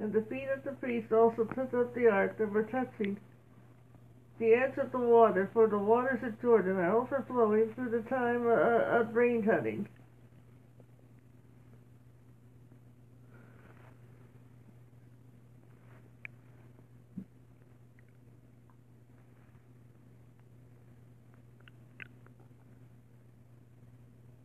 and 0.00 0.12
the 0.12 0.22
feet 0.22 0.48
of 0.54 0.62
the 0.64 0.72
priests 0.72 1.12
also 1.12 1.44
took 1.44 1.74
up 1.74 1.94
the 1.94 2.08
ark, 2.08 2.38
they 2.38 2.44
were 2.44 2.62
touching 2.64 3.18
the 4.38 4.54
edge 4.54 4.78
of 4.78 4.92
the 4.92 4.98
water, 4.98 5.50
for 5.52 5.66
the 5.66 5.78
waters 5.78 6.22
of 6.22 6.40
Jordan 6.40 6.76
are 6.76 6.96
overflowing 6.96 7.72
through 7.74 7.90
the 7.90 8.08
time 8.08 8.46
of 8.46 9.14
rain 9.14 9.42
cutting. 9.42 9.88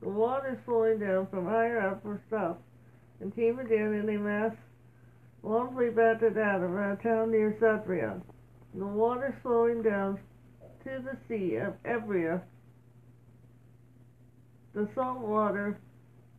The 0.02 0.10
waters 0.10 0.58
flowing 0.66 1.00
down 1.00 1.28
from 1.28 1.46
higher 1.46 1.80
up 1.80 2.04
were 2.04 2.20
stopped 2.28 2.64
and 3.22 3.34
came 3.36 3.56
down 3.58 3.94
in 3.94 4.10
a 4.10 4.18
mass 4.18 4.54
long 5.44 5.76
way 5.76 5.90
back 5.90 6.20
to 6.22 6.28
Adam, 6.28 6.78
a 6.78 6.96
town 7.04 7.32
near 7.32 7.56
Satrion. 7.60 8.22
The 8.74 8.86
waters 8.86 9.34
flowing 9.44 9.84
down 9.84 10.20
to 10.84 11.04
the 11.04 11.18
sea 11.28 11.58
of 11.58 11.74
Ebria, 11.84 12.42
the 14.74 14.90
salt 14.96 15.20
water 15.20 15.78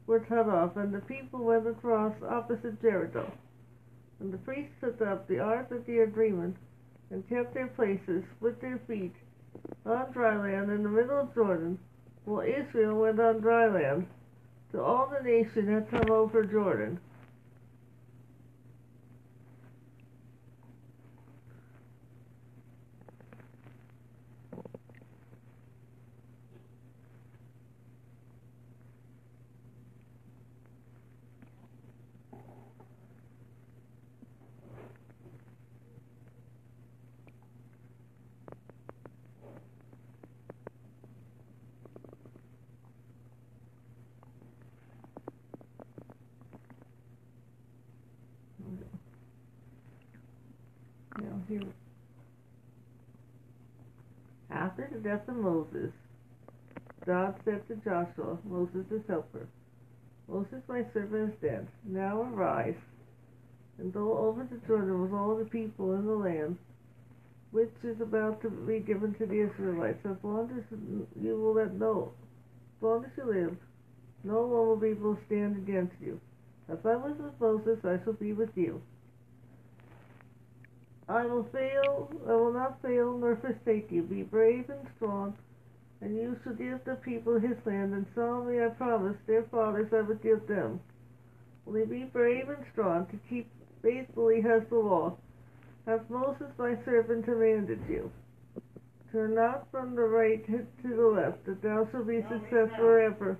were 0.07 0.21
cut 0.21 0.49
off, 0.49 0.77
and 0.77 0.93
the 0.93 1.01
people 1.01 1.45
went 1.45 1.67
across 1.67 2.15
opposite 2.29 2.81
Jericho. 2.83 3.31
And 4.21 4.33
the 4.33 4.39
priests 4.39 4.75
took 4.81 5.01
up 5.01 5.29
the 5.29 5.39
ark 5.39 5.71
of 5.71 5.87
the 5.87 6.01
agreement 6.01 6.57
and 7.11 7.29
kept 7.29 7.55
their 7.55 7.69
places 7.69 8.25
with 8.41 8.61
their 8.61 8.81
feet 8.87 9.15
on 9.87 10.11
dry 10.13 10.37
land 10.37 10.71
in 10.71 10.83
the 10.83 10.89
middle 10.89 11.21
of 11.21 11.35
Jordan, 11.35 11.79
while 12.25 12.43
Israel 12.43 13.01
went 13.01 13.21
on 13.21 13.41
dry 13.41 13.69
land 13.69 14.07
till 14.73 14.83
all 14.83 15.07
the 15.07 15.23
nation 15.23 15.73
had 15.73 15.91
come 15.91 16.11
over 16.11 16.45
Jordan. 16.45 16.99
Here. 51.47 51.61
After 54.51 54.89
the 54.91 54.94
death 55.05 55.29
of 55.29 55.37
Moses, 55.37 55.93
God 57.07 57.35
said 57.45 57.69
to 57.69 57.77
Joshua, 57.77 58.39
Moses' 58.45 59.03
helper, 59.07 59.47
Moses, 60.27 60.63
my 60.67 60.83
servant, 60.95 61.35
is 61.35 61.41
dead. 61.43 61.69
Now 61.85 62.23
arise, 62.23 62.75
and 63.79 63.93
go 63.93 64.17
over 64.17 64.49
the 64.51 64.67
Jordan 64.67 65.03
with 65.03 65.13
all 65.13 65.37
the 65.37 65.45
people 65.45 65.95
in 65.95 66.07
the 66.07 66.13
land 66.13 66.57
which 67.51 67.71
is 67.85 68.01
about 68.01 68.43
to 68.43 68.51
be 68.51 68.81
given 68.81 69.15
to 69.15 69.27
the 69.27 69.49
Israelites. 69.49 70.05
As 70.05 70.17
long 70.25 70.51
as 70.59 70.79
you 71.23 71.41
will 71.41 71.55
let 71.55 71.75
know, 71.75 72.11
as 72.79 72.83
long 72.83 73.05
as 73.05 73.11
you 73.17 73.25
live, 73.25 73.57
no 74.25 74.41
one 74.41 74.67
will 74.67 74.77
be 74.77 74.89
able 74.89 75.15
to 75.15 75.21
stand 75.27 75.57
against 75.57 75.95
you. 76.01 76.21
As 76.69 76.79
I 76.85 76.97
was 76.97 77.15
with 77.17 77.39
Moses, 77.39 77.79
I 77.85 78.03
shall 78.03 78.15
be 78.15 78.33
with 78.33 78.51
you. 78.57 78.83
I 81.09 81.27
will 81.27 81.45
fail, 81.45 82.11
I 82.27 82.33
will 82.33 82.53
not 82.53 82.81
fail 82.81 83.17
nor 83.19 83.37
forsake 83.37 83.93
you. 83.93 84.03
Be 84.03 84.23
brave 84.23 84.71
and 84.71 84.89
strong, 84.97 85.37
and 86.01 86.17
you 86.17 86.39
shall 86.43 86.55
give 86.55 86.83
the 86.85 86.95
people 86.97 87.39
his 87.39 87.59
land, 87.67 87.93
and 87.93 88.07
solemnly 88.15 88.63
I 88.63 88.69
promised 88.69 89.27
their 89.27 89.43
fathers 89.45 89.93
I 89.93 90.01
would 90.01 90.23
give 90.23 90.47
them. 90.47 90.81
Only 91.67 91.85
be 91.85 92.05
brave 92.05 92.49
and 92.49 92.65
strong 92.73 93.07
to 93.07 93.19
keep 93.29 93.51
faithfully 93.83 94.41
has 94.41 94.63
the 94.71 94.77
law, 94.77 95.17
as 95.87 96.01
Moses 96.09 96.51
my 96.59 96.77
servant 96.85 97.27
commanded 97.27 97.81
you. 97.89 98.11
Turn 99.13 99.35
not 99.35 99.71
from 99.71 99.95
the 99.95 100.03
right 100.03 100.45
to 100.47 100.67
the 100.83 101.07
left, 101.07 101.45
that 101.45 101.63
thou 101.63 101.87
shalt 101.91 102.07
be 102.07 102.23
successful 102.23 102.77
forever. 102.77 103.39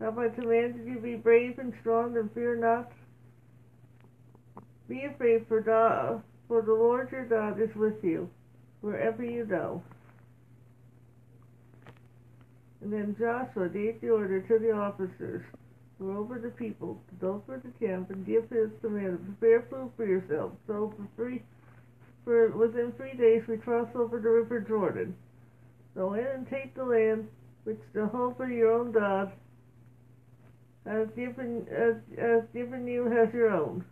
Have 0.00 0.18
I 0.18 0.30
commanded 0.30 0.86
you 0.86 0.98
be 0.98 1.16
brave 1.16 1.58
and 1.58 1.74
strong, 1.80 2.16
and 2.16 2.32
fear 2.32 2.56
not? 2.56 2.90
Be 4.88 5.04
afraid, 5.04 5.46
for 5.48 5.60
God, 5.60 6.22
for 6.48 6.62
the 6.62 6.72
Lord 6.72 7.10
your 7.10 7.24
God 7.24 7.60
is 7.60 7.74
with 7.74 8.02
you, 8.02 8.28
wherever 8.80 9.24
you 9.24 9.44
go. 9.44 9.82
And 12.80 12.92
then 12.92 13.16
Joshua 13.18 13.68
gave 13.68 14.00
the 14.00 14.10
order 14.10 14.40
to 14.40 14.58
the 14.58 14.70
officers 14.70 15.42
who 15.98 16.06
were 16.06 16.16
over 16.16 16.38
the 16.38 16.50
people 16.50 17.00
to 17.08 17.14
go 17.16 17.42
for 17.46 17.58
the 17.58 17.86
camp 17.86 18.10
and 18.10 18.26
give 18.26 18.48
his 18.50 18.70
command, 18.80 19.18
prepare 19.38 19.66
food 19.70 19.90
for 19.96 20.06
yourselves. 20.06 20.56
So 20.66 20.94
for 20.96 21.08
three, 21.16 21.42
for 22.24 22.50
within 22.50 22.92
three 22.96 23.14
days 23.14 23.42
we 23.48 23.56
cross 23.56 23.88
over 23.94 24.20
the 24.20 24.28
river 24.28 24.60
Jordan. 24.60 25.16
Go 25.94 26.14
in 26.14 26.26
and 26.26 26.48
take 26.50 26.74
the 26.74 26.84
land 26.84 27.28
which 27.64 27.80
Jehovah 27.94 28.46
your 28.48 28.72
own 28.72 28.92
God 28.92 29.32
has 30.86 31.08
given 31.16 31.66
has, 31.70 31.96
has 32.18 32.42
given 32.52 32.86
you 32.86 33.06
as 33.08 33.32
your 33.32 33.50
own. 33.50 33.84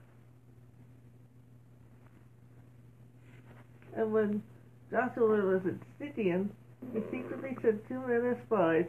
And 3.96 4.12
when 4.12 4.42
Joshua 4.90 5.44
was 5.44 5.62
at 5.66 5.74
Sidon, 5.98 6.50
he 6.92 7.00
secretly 7.10 7.56
sent 7.62 7.86
two 7.88 8.00
men 8.06 8.26
as 8.26 8.36
spies 8.46 8.86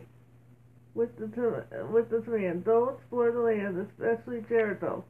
with 0.96 1.16
the 1.18 1.66
with 1.92 2.10
the 2.10 2.22
command, 2.22 2.64
Go 2.64 2.90
explore 2.90 3.32
the 3.32 3.40
land, 3.40 3.78
especially 3.78 4.44
Jericho. 4.48 5.04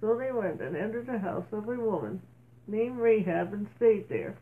So 0.00 0.16
they 0.16 0.32
went 0.32 0.60
and 0.60 0.76
entered 0.76 1.06
the 1.06 1.18
house 1.18 1.46
of 1.52 1.68
a 1.68 1.76
woman 1.76 2.20
named 2.66 2.98
Rahab 2.98 3.52
and 3.52 3.68
stayed 3.76 4.08
there. 4.08 4.36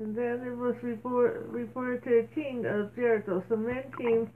And 0.00 0.16
then 0.16 0.42
it 0.46 0.56
was 0.56 0.74
report, 0.82 1.46
reported 1.48 2.04
to 2.04 2.22
the 2.22 2.40
king 2.40 2.66
of 2.66 2.94
Jericho. 2.94 3.42
Some 3.48 3.66
men 3.66 3.84
came 3.98 4.30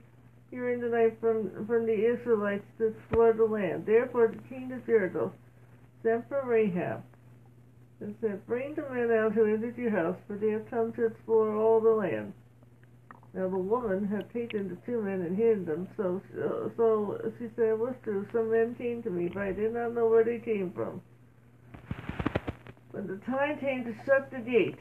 here 0.51 0.71
in 0.71 0.81
the 0.81 0.89
night 0.89 1.17
from, 1.21 1.65
from 1.65 1.85
the 1.85 1.93
Israelites 1.93 2.65
to 2.77 2.87
explore 2.87 3.33
the 3.33 3.45
land. 3.45 3.85
Therefore 3.85 4.27
the 4.27 4.41
king 4.49 4.71
of 4.71 4.85
Jericho 4.85 5.31
sent 6.03 6.27
for 6.27 6.43
Rahab 6.45 7.01
and 7.99 8.15
said, 8.21 8.45
Bring 8.45 8.75
the 8.75 8.87
men 8.89 9.11
out 9.11 9.33
who 9.33 9.45
entered 9.45 9.77
your 9.77 9.89
house, 9.89 10.17
for 10.27 10.35
they 10.35 10.51
have 10.51 10.69
come 10.69 10.91
to 10.93 11.05
explore 11.05 11.55
all 11.55 11.79
the 11.79 11.89
land. 11.89 12.33
Now 13.33 13.49
the 13.49 13.57
woman 13.57 14.05
had 14.05 14.31
taken 14.31 14.69
the 14.69 14.77
two 14.85 15.01
men 15.01 15.21
and 15.21 15.35
hid 15.35 15.65
them, 15.65 15.87
so 15.97 16.21
so, 16.77 17.19
she 17.39 17.47
said, 17.55 17.79
was 17.79 17.95
true. 18.03 18.27
Some 18.31 18.51
men 18.51 18.75
came 18.75 19.01
to 19.03 19.09
me, 19.09 19.29
but 19.33 19.41
I 19.41 19.51
did 19.53 19.73
not 19.73 19.93
know 19.93 20.07
where 20.07 20.23
they 20.23 20.37
came 20.37 20.71
from. 20.71 21.01
When 22.91 23.07
the 23.07 23.17
time 23.25 23.57
came 23.57 23.85
to 23.85 23.95
shut 24.05 24.29
the 24.29 24.37
gate, 24.37 24.77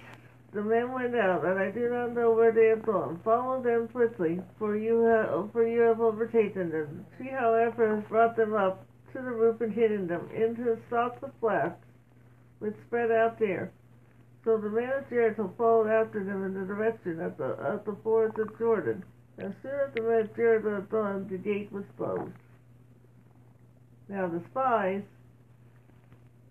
the 0.53 0.61
men 0.61 0.93
went 0.93 1.15
out, 1.15 1.47
and 1.47 1.59
I 1.59 1.71
do 1.71 1.89
not 1.89 2.13
know 2.13 2.33
where 2.33 2.53
they 2.53 2.67
have 2.67 2.83
gone. 2.83 3.21
Follow 3.25 3.63
them 3.63 3.89
quickly, 3.89 4.39
for 4.59 4.77
you 4.77 5.01
have 5.05 5.51
for 5.53 5.67
you 5.67 5.81
have 5.81 6.03
overtaken 6.03 6.71
them. 6.71 7.07
She, 7.17 7.29
however, 7.29 7.97
has 7.97 8.05
brought 8.11 8.37
them 8.37 8.53
up 8.53 8.85
to 9.13 9.19
the 9.19 9.31
roof 9.31 9.61
and 9.61 9.73
hidden 9.73 10.07
them 10.07 10.29
into 10.35 10.65
the 10.65 10.79
stocks 10.89 11.23
of 11.23 11.31
flax 11.41 11.77
which 12.59 12.75
spread 12.87 13.11
out 13.11 13.39
there. 13.39 13.73
So 14.45 14.57
the 14.57 14.71
men 14.71 14.91
of 14.93 15.09
Jericho 15.09 15.53
followed 15.57 15.89
after 15.89 16.25
them 16.25 16.45
in 16.45 16.55
the 16.55 16.67
direction 16.67 17.21
of 17.21 17.37
the 17.37 17.45
of 17.45 17.85
the 17.85 17.97
fords 18.03 18.39
of 18.39 18.57
Jordan. 18.59 19.05
As 19.39 19.53
soon 19.63 19.73
as 19.87 19.95
the 19.95 20.03
men 20.03 20.21
of 20.23 20.37
Jericho 20.37 20.75
had 20.77 20.91
gone, 20.91 21.29
the 21.31 21.39
gate 21.39 21.73
was 21.73 21.85
closed. 21.97 22.33
Now 24.09 24.29
the 24.29 24.43
spies 24.51 25.03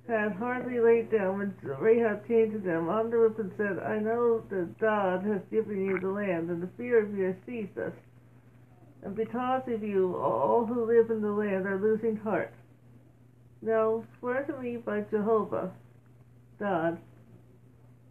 had 0.07 0.33
hardly 0.33 0.79
laid 0.79 1.11
down 1.11 1.37
when 1.37 1.55
Rahab 1.61 2.27
came 2.27 2.51
to 2.51 2.59
them 2.59 2.89
on 2.89 3.09
the 3.09 3.17
roof 3.17 3.39
and 3.39 3.51
said, 3.55 3.79
I 3.79 3.99
know 3.99 4.43
that 4.49 4.79
God 4.79 5.23
has 5.23 5.41
given 5.51 5.85
you 5.85 5.99
the 5.99 6.09
land, 6.09 6.49
and 6.49 6.61
the 6.61 6.69
fear 6.75 7.03
of 7.03 7.15
you 7.15 7.25
has 7.25 7.35
seized 7.45 7.77
us. 7.77 7.93
And 9.03 9.15
because 9.15 9.63
of 9.67 9.83
you, 9.83 10.15
all 10.17 10.65
who 10.65 10.85
live 10.85 11.09
in 11.09 11.21
the 11.21 11.31
land 11.31 11.65
are 11.65 11.79
losing 11.79 12.17
heart. 12.17 12.53
Now 13.61 14.03
swear 14.19 14.43
to 14.43 14.57
me 14.59 14.77
by 14.77 15.01
Jehovah, 15.11 15.71
God, 16.59 16.97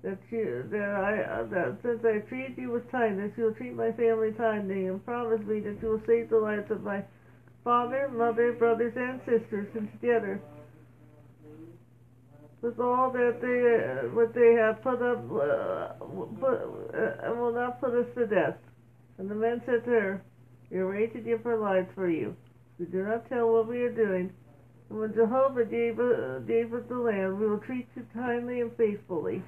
that 0.02 0.18
you 0.30 0.64
that 0.70 0.80
I 0.80 1.42
that 1.42 1.76
since 1.82 2.04
I 2.04 2.18
treat 2.28 2.56
you 2.56 2.70
with 2.70 2.90
kindness, 2.90 3.32
you 3.36 3.44
will 3.44 3.54
treat 3.54 3.74
my 3.74 3.92
family 3.92 4.32
kindly, 4.32 4.86
and 4.86 5.04
promise 5.04 5.40
me 5.46 5.60
that 5.60 5.78
you 5.82 5.88
will 5.88 6.02
save 6.06 6.30
the 6.30 6.38
lives 6.38 6.70
of 6.70 6.82
my 6.82 7.02
father, 7.62 8.08
mother, 8.08 8.52
brothers, 8.52 8.94
and 8.96 9.20
sisters, 9.20 9.68
and 9.74 9.90
together 9.92 10.40
with 12.62 12.78
all 12.78 13.10
that 13.10 13.40
they 13.40 14.06
uh, 14.06 14.14
what 14.14 14.34
they 14.34 14.52
have 14.54 14.82
put 14.82 15.02
up, 15.02 15.18
uh, 15.30 15.94
put, 16.40 16.60
uh, 16.94 17.26
and 17.26 17.40
will 17.40 17.52
not 17.52 17.80
put 17.80 17.94
us 17.94 18.06
to 18.14 18.26
death. 18.26 18.56
And 19.18 19.30
the 19.30 19.34
men 19.34 19.62
said 19.66 19.84
to 19.84 19.90
her, 19.90 20.22
We 20.70 20.78
are 20.78 20.86
ready 20.86 21.08
to 21.08 21.18
give 21.18 21.44
our 21.46 21.58
lives 21.58 21.88
for 21.94 22.08
you. 22.08 22.36
We 22.78 22.86
do 22.86 23.02
not 23.02 23.28
tell 23.28 23.50
what 23.50 23.66
we 23.66 23.82
are 23.82 23.92
doing. 23.92 24.32
And 24.88 24.98
when 25.00 25.14
Jehovah 25.14 25.64
gave, 25.64 25.98
uh, 25.98 26.38
gave 26.40 26.72
us 26.72 26.82
the 26.88 26.96
land, 26.96 27.38
we 27.38 27.48
will 27.48 27.58
treat 27.58 27.88
you 27.96 28.06
kindly 28.14 28.60
and 28.60 28.70
faithfully. 28.76 29.42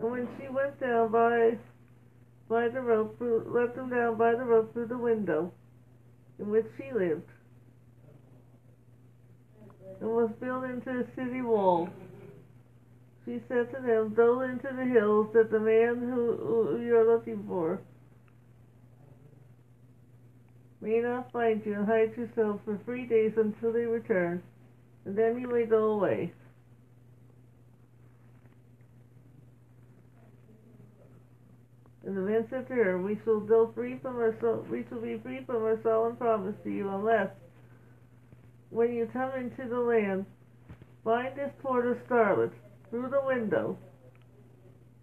And 0.00 0.10
when 0.10 0.28
she 0.38 0.48
went 0.48 0.80
down 0.80 1.10
by 1.10 1.58
by 2.48 2.68
the 2.68 2.80
rope, 2.80 3.16
let 3.20 3.76
them 3.76 3.90
down 3.90 4.16
by 4.16 4.32
the 4.32 4.44
rope 4.44 4.72
through 4.72 4.86
the 4.86 4.96
window 4.96 5.52
in 6.38 6.48
which 6.48 6.64
she 6.78 6.90
lived 6.92 7.28
and 10.00 10.08
was 10.08 10.30
built 10.40 10.64
into 10.64 11.04
the 11.04 11.06
city 11.14 11.42
wall. 11.42 11.88
She 13.24 13.42
said 13.48 13.70
to 13.74 13.82
them, 13.82 14.14
Go 14.14 14.40
into 14.40 14.68
the 14.74 14.84
hills 14.84 15.28
that 15.34 15.50
the 15.50 15.60
man 15.60 15.98
who, 15.98 16.36
who 16.70 16.80
you're 16.80 17.12
looking 17.12 17.44
for 17.46 17.80
may 20.80 21.00
not 21.00 21.32
find 21.32 21.64
you, 21.64 21.74
and 21.74 21.86
hide 21.86 22.16
yourself 22.16 22.60
for 22.64 22.78
three 22.84 23.06
days 23.06 23.32
until 23.36 23.72
they 23.72 23.84
return, 23.84 24.42
and 25.04 25.16
then 25.16 25.40
you 25.40 25.48
may 25.48 25.64
go 25.66 25.92
away. 25.92 26.32
And 32.04 32.16
the 32.16 32.22
man 32.22 32.46
said 32.48 32.66
to 32.68 32.74
her, 32.74 32.98
We 32.98 33.18
shall 33.24 33.40
go 33.40 33.70
free 33.74 33.98
from 33.98 34.16
our 34.16 34.34
so- 34.40 34.64
we 34.70 34.84
shall 34.88 35.00
be 35.00 35.18
free 35.18 35.44
from 35.44 35.62
our 35.62 35.78
solemn 35.82 36.16
promise 36.16 36.54
to 36.64 36.70
you, 36.70 36.88
unless 36.88 37.28
when 38.70 38.94
you 38.94 39.06
come 39.12 39.32
into 39.32 39.68
the 39.68 39.78
land, 39.78 40.24
find 41.04 41.36
this 41.36 41.52
cord 41.62 41.86
of 41.86 41.98
scarlet 42.06 42.52
through 42.88 43.10
the 43.10 43.20
window, 43.26 43.76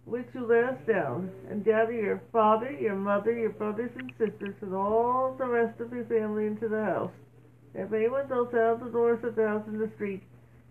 which 0.06 0.26
you 0.34 0.46
let 0.46 0.64
us 0.64 0.78
down, 0.86 1.30
and 1.50 1.64
gather 1.64 1.92
your 1.92 2.22
father, 2.32 2.70
your 2.70 2.94
mother, 2.94 3.32
your 3.32 3.50
brothers 3.50 3.90
and 3.98 4.10
sisters, 4.16 4.54
and 4.62 4.72
all 4.72 5.34
the 5.36 5.44
rest 5.44 5.80
of 5.80 5.92
your 5.92 6.04
family 6.04 6.46
into 6.46 6.68
the 6.68 6.82
house. 6.82 7.10
If 7.74 7.92
anyone 7.92 8.28
goes 8.28 8.54
out 8.54 8.82
the 8.82 8.90
doors 8.90 9.22
of 9.24 9.34
the 9.34 9.46
house 9.46 9.64
in 9.66 9.78
the 9.78 9.90
street, 9.96 10.22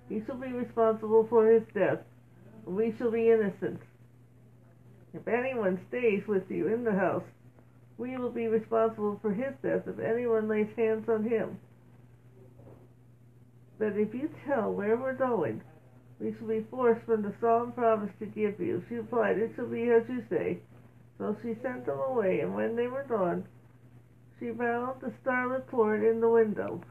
he 0.08 0.24
shall 0.26 0.38
be 0.38 0.48
responsible 0.48 1.28
for 1.30 1.52
his 1.52 1.63
death, 1.74 2.00
we 2.65 2.95
shall 2.98 3.12
be 3.12 3.30
innocent. 3.30 3.80
If 5.13 5.28
anyone 5.28 5.80
stays 5.89 6.24
with 6.28 6.50
you 6.50 6.67
in 6.74 6.84
the 6.84 6.93
house, 6.93 7.24
we 7.98 8.17
will 8.17 8.32
be 8.32 8.48
responsible 8.48 9.19
for 9.21 9.34
his 9.34 9.54
death 9.62 9.84
if 9.88 10.00
anyone 10.00 10.48
lays 10.48 10.67
hands 10.76 11.08
on 11.10 11.24
him. 11.24 11.60
But 13.78 13.98
if 13.98 14.13
you 14.13 14.30
tell 14.45 14.71
where 14.71 14.95
we're 14.95 15.13
going, 15.13 15.62
we 16.26 16.34
shall 16.40 16.48
be 16.48 16.66
forced 16.72 17.06
from 17.06 17.22
the 17.22 17.36
solemn 17.40 17.72
promise 17.74 18.10
to 18.18 18.26
give 18.26 18.60
you. 18.60 18.84
She 18.90 18.96
replied, 18.96 19.38
It 19.38 19.52
shall 19.56 19.68
be 19.68 19.92
as 19.92 20.10
you 20.10 20.24
say. 20.28 20.58
So 21.20 21.38
she 21.44 21.54
sent 21.62 21.86
them 21.86 22.00
away, 22.00 22.40
and 22.40 22.56
when 22.56 22.76
they 22.76 22.88
were 22.88 23.06
gone, 23.08 23.46
she 24.40 24.50
bound 24.50 25.02
the 25.02 25.14
scarlet 25.22 25.68
cord 25.68 26.04
in 26.04 26.22
the 26.22 26.28
window. 26.28 26.82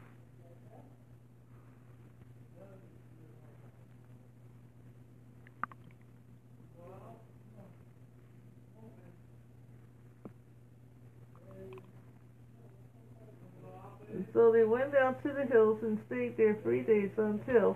And 14.13 14.25
so 14.31 14.53
they 14.53 14.63
went 14.63 14.95
out 14.95 15.21
to 15.23 15.33
the 15.33 15.43
hills 15.43 15.79
and 15.81 15.99
stayed 16.07 16.37
there 16.37 16.57
three 16.63 16.83
days 16.83 17.09
until 17.17 17.75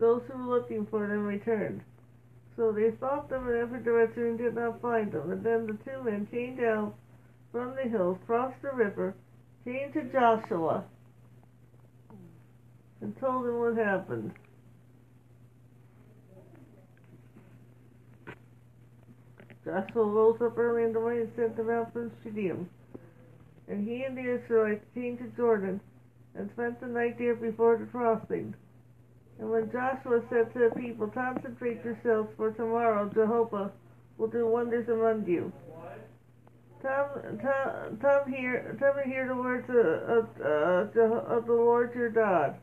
those 0.00 0.22
who 0.26 0.38
were 0.38 0.56
looking 0.56 0.86
for 0.86 1.06
them 1.06 1.24
returned. 1.24 1.82
So 2.56 2.72
they 2.72 2.92
sought 2.98 3.28
them 3.28 3.48
in 3.48 3.56
every 3.56 3.82
direction 3.82 4.24
and 4.24 4.38
did 4.38 4.54
not 4.54 4.82
find 4.82 5.12
them. 5.12 5.30
And 5.30 5.44
then 5.44 5.66
the 5.66 5.78
two 5.84 6.02
men 6.02 6.26
came 6.30 6.56
down 6.56 6.92
from 7.52 7.74
the 7.76 7.88
hills, 7.88 8.18
crossed 8.26 8.60
the 8.62 8.70
river, 8.74 9.14
came 9.64 9.92
to 9.92 10.02
Joshua, 10.12 10.84
and 13.00 13.18
told 13.18 13.46
him 13.46 13.58
what 13.58 13.76
happened. 13.76 14.32
Joshua 19.64 20.04
rose 20.04 20.40
up 20.40 20.58
early 20.58 20.84
in 20.84 20.92
the 20.92 21.00
morning 21.00 21.22
and 21.22 21.32
sent 21.36 21.56
them 21.56 21.70
out 21.70 21.92
from 21.92 22.10
Shittim. 22.22 22.68
And 23.68 23.86
he 23.86 24.02
and 24.02 24.16
the 24.16 24.42
Israelites 24.42 24.84
came 24.94 25.16
to 25.18 25.28
Jordan 25.36 25.80
and 26.34 26.50
spent 26.54 26.80
the 26.80 26.86
night 26.86 27.18
there 27.18 27.34
before 27.34 27.76
the 27.76 27.84
crossing. 27.86 28.54
And 29.40 29.50
when 29.50 29.72
Joshua 29.72 30.20
said 30.28 30.52
to 30.52 30.68
the 30.68 30.80
people, 30.80 31.08
Concentrate 31.08 31.82
yourselves, 31.82 32.28
for 32.36 32.50
tomorrow 32.52 33.10
Jehovah 33.12 33.72
will 34.18 34.28
do 34.28 34.46
wonders 34.46 34.86
among 34.88 35.26
you. 35.26 35.50
Come, 36.82 37.38
come, 37.40 37.98
come 38.00 38.32
here, 38.32 38.76
come 38.78 38.96
hear 39.10 39.26
the 39.26 39.34
words 39.34 39.68
of, 39.68 40.28
of, 40.40 40.96
of 40.96 41.46
the 41.46 41.52
Lord 41.52 41.94
your 41.94 42.10
God. 42.10 42.56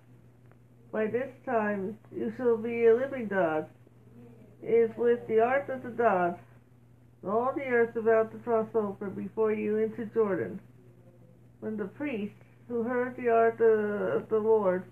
By 0.91 1.07
this 1.07 1.29
time 1.45 1.97
you 2.15 2.31
shall 2.37 2.57
be 2.57 2.85
a 2.85 2.95
living 2.95 3.27
God. 3.27 3.67
It 4.61 4.91
is 4.91 4.97
with 4.97 5.27
the 5.27 5.39
ark 5.39 5.69
of 5.69 5.83
the 5.83 5.89
God. 5.89 6.37
All 7.27 7.53
the 7.55 7.65
earth 7.65 7.95
about 7.95 8.31
to 8.31 8.37
cross 8.39 8.67
over 8.75 9.09
before 9.09 9.51
you 9.51 9.77
into 9.77 10.05
Jordan. 10.13 10.59
When 11.59 11.75
the 11.75 11.85
priest 11.85 12.33
who 12.67 12.83
heard 12.83 13.15
the 13.17 13.29
ark 13.29 13.55
of 13.55 14.29
the 14.29 14.37
Lord 14.37 14.83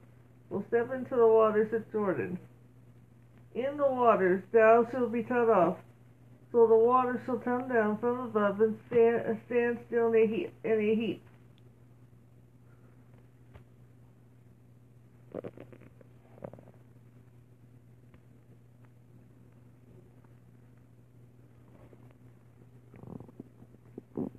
will 0.50 0.64
step 0.68 0.92
into 0.94 1.16
the 1.16 1.28
waters 1.28 1.74
of 1.74 1.92
Jordan. 1.92 2.38
In 3.54 3.78
the 3.78 3.88
waters 3.90 4.44
thou 4.52 4.88
shalt 4.92 5.12
be 5.12 5.24
cut 5.24 5.50
off, 5.50 5.78
so 6.52 6.68
the 6.68 6.76
water 6.76 7.22
shall 7.26 7.38
come 7.38 7.68
down 7.68 7.98
from 7.98 8.20
above 8.20 8.62
and 8.62 8.78
stand, 8.88 9.40
stand 9.48 9.80
still 9.88 10.14
in 10.14 10.24
a 10.24 10.28
heap. 10.28 10.54
In 10.64 10.80
a 10.80 10.96
heap. 10.96 11.22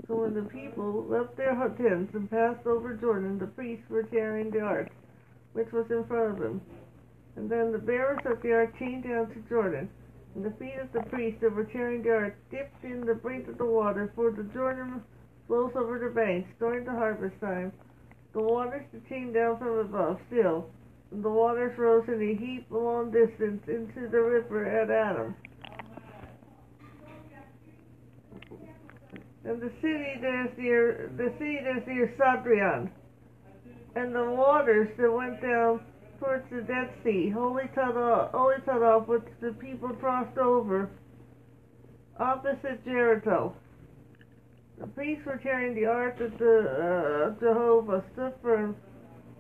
So 0.06 0.14
when 0.14 0.34
the 0.34 0.42
people 0.42 1.04
left 1.08 1.36
their 1.36 1.54
tents 1.76 2.14
and 2.14 2.30
passed 2.30 2.66
over 2.66 2.94
Jordan, 2.94 3.38
the 3.38 3.46
priests 3.46 3.84
were 3.90 4.04
carrying 4.04 4.50
the 4.50 4.60
ark, 4.60 4.88
which 5.56 5.72
was 5.72 5.90
in 5.90 6.04
front 6.04 6.32
of 6.32 6.38
them. 6.38 6.60
And 7.36 7.50
then 7.50 7.72
the 7.72 7.78
bearers 7.78 8.20
of 8.26 8.42
the 8.42 8.52
ark 8.52 8.78
came 8.78 9.00
down 9.00 9.28
to 9.32 9.40
Jordan, 9.48 9.88
and 10.34 10.44
the 10.44 10.50
feet 10.58 10.76
of 10.78 10.92
the 10.92 11.00
priests 11.08 11.40
that 11.40 11.54
were 11.54 11.64
carrying 11.64 12.02
the 12.02 12.10
ark 12.10 12.36
dipped 12.50 12.84
in 12.84 13.06
the 13.06 13.14
brink 13.14 13.48
of 13.48 13.56
the 13.56 13.64
water, 13.64 14.12
for 14.14 14.30
the 14.30 14.44
Jordan 14.52 15.02
flows 15.46 15.72
over 15.74 15.98
the 15.98 16.14
banks 16.14 16.50
during 16.58 16.84
the 16.84 16.92
harvest 16.92 17.40
time. 17.40 17.72
The 18.34 18.42
waters 18.42 18.84
that 18.92 19.08
came 19.08 19.32
down 19.32 19.58
from 19.58 19.78
above 19.78 20.20
still, 20.28 20.68
and 21.10 21.24
the 21.24 21.30
waters 21.30 21.78
rose 21.78 22.04
in 22.08 22.20
a 22.20 22.34
heap 22.36 22.70
a 22.70 22.76
long 22.76 23.10
distance 23.10 23.62
into 23.66 24.08
the 24.08 24.20
river 24.20 24.66
at 24.66 24.90
Adam. 24.90 25.34
and 29.44 29.62
the 29.62 29.70
city 29.80 30.18
that 30.20 30.48
is 30.50 30.58
near 30.58 31.10
the 31.16 31.32
city 31.38 31.60
that 31.62 31.76
is 31.78 31.86
near 31.86 32.12
Sadrian, 32.18 32.90
and 33.96 34.14
the 34.14 34.30
waters 34.30 34.88
that 34.98 35.10
went 35.10 35.40
down 35.40 35.80
towards 36.20 36.44
the 36.50 36.60
Dead 36.62 36.92
Sea, 37.02 37.30
wholly 37.30 37.64
cut 37.74 37.96
off, 37.96 38.30
wholly 38.30 38.56
cut 38.64 38.82
off, 38.82 39.08
which 39.08 39.24
the 39.40 39.52
people 39.52 39.88
crossed 39.88 40.36
over, 40.36 40.90
opposite 42.20 42.84
Jericho. 42.84 43.54
The 44.78 44.86
priests 44.88 45.24
were 45.24 45.38
carrying 45.38 45.74
the 45.74 45.86
ark 45.86 46.20
of 46.20 46.36
the, 46.38 47.34
uh, 47.36 47.40
Jehovah, 47.40 48.04
stood 48.12 48.34
firm 48.42 48.76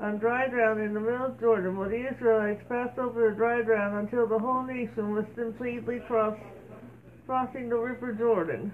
on 0.00 0.18
dry 0.18 0.48
ground 0.48 0.80
in 0.80 0.94
the 0.94 1.00
middle 1.00 1.26
of 1.26 1.38
Jordan, 1.38 1.76
while 1.76 1.90
the 1.90 2.10
Israelites 2.10 2.62
passed 2.66 2.98
over 2.98 3.28
the 3.28 3.36
dry 3.36 3.60
ground 3.62 4.08
until 4.08 4.26
the 4.26 4.38
whole 4.38 4.62
nation 4.62 5.14
was 5.14 5.26
completely 5.34 6.00
crossed, 6.06 6.40
crossing 7.26 7.68
the 7.68 7.76
river 7.76 8.14
Jordan. 8.14 8.72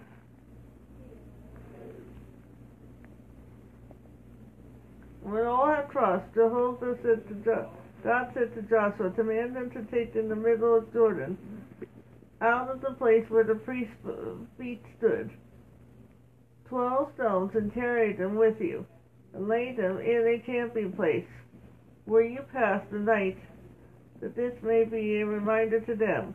When 5.22 5.46
all 5.46 5.66
had 5.66 5.88
crossed, 5.88 6.34
Jehovah 6.34 6.96
said 7.02 7.28
to 7.28 7.34
jo- 7.44 7.70
God 8.02 8.32
said 8.34 8.54
to 8.54 8.62
Joshua, 8.62 9.10
Command 9.12 9.54
them 9.54 9.70
to 9.70 9.82
take 9.84 10.16
in 10.16 10.28
the 10.28 10.36
middle 10.36 10.76
of 10.76 10.92
Jordan, 10.92 11.38
out 12.40 12.68
of 12.68 12.80
the 12.80 12.94
place 12.94 13.24
where 13.30 13.44
the 13.44 13.54
priest's 13.54 13.94
uh, 14.04 14.34
feet 14.58 14.82
stood, 14.98 15.30
twelve 16.68 17.12
stones, 17.14 17.52
and 17.54 17.72
carry 17.72 18.14
them 18.14 18.34
with 18.34 18.60
you, 18.60 18.84
and 19.32 19.46
lay 19.46 19.72
them 19.76 19.98
in 19.98 20.26
a 20.26 20.44
camping 20.44 20.92
place, 20.92 21.28
where 22.06 22.24
you 22.24 22.40
pass 22.52 22.82
the 22.90 22.98
night, 22.98 23.38
that 24.20 24.34
this 24.34 24.54
may 24.62 24.84
be 24.84 25.20
a 25.20 25.26
reminder 25.26 25.78
to 25.80 25.94
them. 25.94 26.34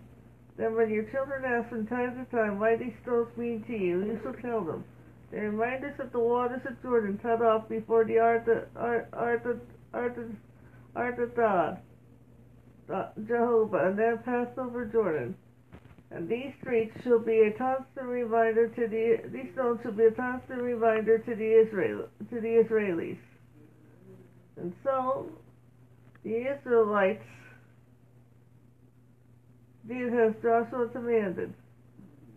Then 0.56 0.76
when 0.76 0.90
your 0.90 1.04
children 1.12 1.44
ask 1.44 1.70
from 1.70 1.88
time 1.88 2.16
to 2.18 2.32
time 2.32 2.58
why 2.58 2.78
these 2.78 2.94
stones 3.04 3.28
mean 3.36 3.64
to 3.68 3.74
you, 3.74 4.06
you 4.06 4.20
shall 4.24 4.34
tell 4.42 4.64
them. 4.64 4.86
They 5.32 5.40
remind 5.40 5.84
us 5.84 6.00
of 6.00 6.12
the 6.12 6.20
waters 6.20 6.62
of 6.66 6.82
Jordan 6.82 7.20
cut 7.22 7.42
off 7.42 7.68
before 7.68 8.06
the 8.06 8.20
ark 8.20 8.48
of, 8.48 8.64
ark, 8.76 9.46
of, 9.46 9.60
ark, 9.94 10.18
of, 10.18 10.32
ark 10.96 11.20
of 11.20 11.36
God, 11.36 11.80
Jehovah, 13.28 13.90
and 13.90 14.00
then 14.00 14.20
passed 14.20 14.58
over 14.58 14.86
Jordan. 14.86 15.36
And 16.12 16.30
these 16.30 16.54
streets 16.62 16.96
shall 17.04 17.20
be 17.20 17.42
a 17.42 17.52
constant 17.58 18.08
reminder 18.08 18.70
to 18.70 18.88
the 18.88 19.30
these 19.30 19.52
stones 19.54 19.82
shall 19.84 19.92
be 19.92 20.06
a 20.06 20.12
constant 20.12 20.62
reminder 20.62 21.18
to 21.18 21.36
the 21.36 21.62
Israel 21.62 22.08
to 22.30 22.40
the 22.40 22.64
Israelis. 22.64 23.18
And 24.56 24.74
so 24.86 25.30
the 26.24 26.50
Israelites 26.58 27.26
did 29.86 30.14
as 30.14 30.34
Joshua 30.42 30.88
commanded 30.94 31.54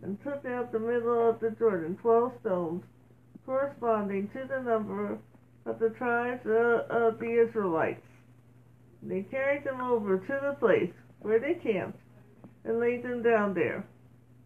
and 0.03 0.17
took 0.23 0.45
out 0.45 0.71
the 0.71 0.79
middle 0.79 1.29
of 1.29 1.39
the 1.39 1.51
Jordan 1.59 1.97
twelve 2.01 2.31
stones, 2.41 2.83
corresponding 3.45 4.29
to 4.33 4.47
the 4.47 4.61
number 4.63 5.17
of 5.65 5.79
the 5.79 5.89
tribes 5.97 6.45
of, 6.45 6.89
of 6.89 7.19
the 7.19 7.45
Israelites. 7.47 8.01
They 9.03 9.21
carried 9.23 9.63
them 9.63 9.81
over 9.81 10.17
to 10.17 10.39
the 10.41 10.55
place 10.59 10.93
where 11.19 11.39
they 11.39 11.55
camped 11.55 11.99
and 12.63 12.79
laid 12.79 13.03
them 13.03 13.23
down 13.23 13.53
there. 13.53 13.85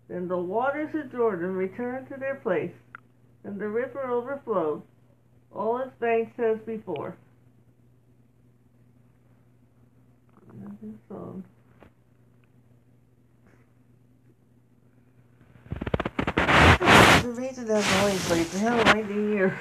Then 0.08 0.28
the 0.28 0.38
waters 0.38 0.94
of 0.94 1.12
Jordan 1.12 1.54
returned 1.56 2.08
to 2.10 2.16
their 2.20 2.36
place, 2.36 2.72
and 3.44 3.60
the 3.60 3.68
river 3.68 4.10
overflowed 4.10 4.82
all 5.54 5.80
its 5.80 5.92
banks 6.00 6.38
as 6.40 6.60
before. 6.66 7.18
Song. 11.10 11.44
The 17.26 17.42
reason 17.42 17.66
that 17.66 18.04
noise, 18.04 18.30
but 18.30 18.38
it's 18.38 18.56
hell 18.56 18.78
right 18.78 19.10
in 19.10 19.32
here. 19.32 19.58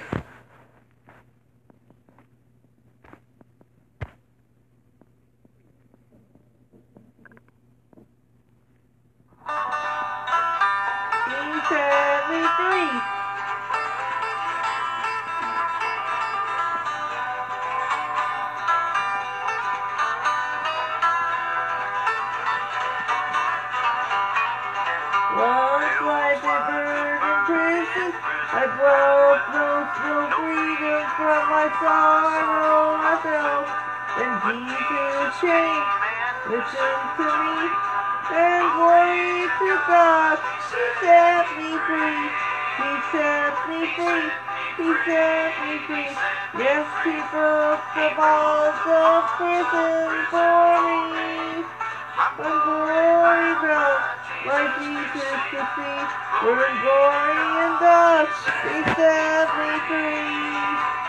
Prison, 27.75 28.15
I 28.55 28.71
no 29.51 29.67
no 29.99 30.31
freedom 30.39 31.03
from 31.19 31.43
my 31.51 31.67
sorrow 31.83 33.03
I 33.03 33.15
felt. 33.19 33.67
Then 34.15 34.31
Jesus 34.47 35.27
changed, 35.43 35.91
listen 36.55 36.99
to 37.19 37.27
me, 37.35 37.59
and 38.31 38.65
glory 38.79 39.51
to 39.59 39.71
God. 39.91 40.39
He 40.71 40.85
set 41.03 41.47
me 41.59 41.71
free, 41.83 42.23
He 42.79 42.91
set 43.11 43.55
me 43.67 43.81
free, 43.99 44.29
He 44.79 44.89
set 45.03 45.51
me 45.67 45.75
free. 45.91 46.15
Yes, 46.55 46.87
He 47.03 47.17
broke 47.35 47.83
the 47.99 48.09
balls 48.15 48.83
of 48.87 49.23
prison 49.35 50.11
for 50.31 50.79
me. 51.11 51.67
When 52.39 52.55
glory 52.67 53.51
fell, 53.67 54.14
like 54.47 54.79
Jesus 54.79 55.41
to 55.53 55.69
see, 55.77 56.01
when 56.47 56.81
glory 56.81 57.59
and 57.65 57.81
dust, 57.81 58.33
set 58.97 59.49
me 59.59 59.81
free. 59.89 61.04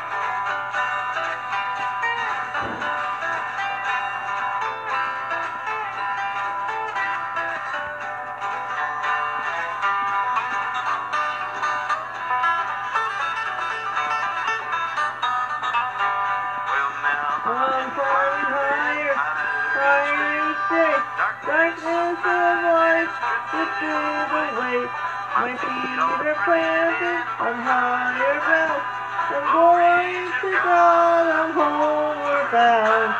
Through 23.79 24.21
the 24.33 24.45
weight. 24.59 24.91
My 25.39 25.51
feet 25.55 25.99
are 25.99 26.37
planted 26.45 27.21
on 27.39 27.55
higher 27.63 28.39
ground. 28.43 28.83
I'm 29.31 29.45
going 29.51 30.31
to 30.41 30.49
God, 30.63 31.25
I'm 31.27 31.51
homeward 31.55 32.47
bound. 32.51 33.11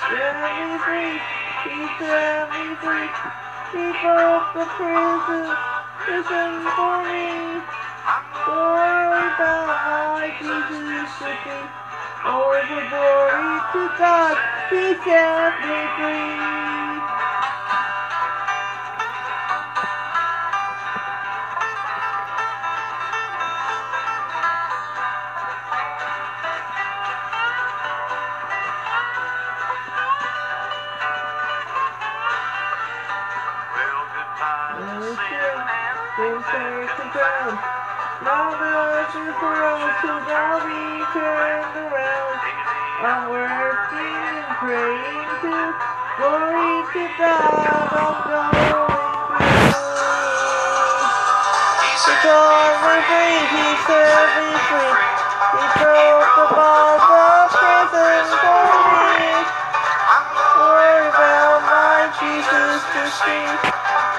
Set 0.00 0.34
me 0.42 0.78
free, 0.84 1.18
he 1.64 1.78
set 1.98 2.50
me 2.54 2.74
free. 2.82 3.10
He 3.72 3.84
broke 4.02 4.48
the 4.54 4.66
prison, 4.76 5.46
prison 6.04 6.52
for 6.76 6.96
me. 7.04 7.62
Glory 8.46 9.28
my 9.38 10.28
Jesus 10.40 11.10
to 11.18 11.30
thee. 11.44 11.68
Oh, 12.24 12.52
for 12.68 12.82
glory 12.90 13.54
to 13.72 13.82
God, 13.98 14.36
he 14.70 14.94
set 15.04 15.54
me 15.62 15.78
free. 15.96 16.81
Then 36.18 36.44
turn 36.44 36.88
to 36.88 37.04
ground. 37.16 37.58
Now 38.22 38.52
the 38.52 38.68
is 39.16 39.36
around, 39.40 39.92
so 40.02 40.12
now 40.28 40.60
we 40.60 41.04
turned 41.16 41.76
around. 41.88 42.36
I'm 43.00 43.30
working 43.32 44.44
praying 44.60 45.28
to 45.40 45.56
glory 46.20 46.84
to 46.92 47.02
God. 47.16 47.64
I'm 47.96 48.16
going 48.28 48.52
through. 48.68 48.96
The 52.06 52.14
God 52.24 52.74
we 52.84 52.98
free, 53.08 53.38
He 53.56 53.66
set 53.88 54.28
me 54.36 54.50
free. 54.68 54.94
He 55.56 55.64
broke 55.80 56.30
the 56.36 56.46
bonds 56.54 57.08
of 57.08 57.48
prison 57.56 58.24
for 58.42 58.68
me. 59.18 59.34
Glory 60.56 61.08
about 61.08 61.60
my 61.66 62.12
Jesus 62.20 62.82
to 62.94 63.02
see. 63.24 63.48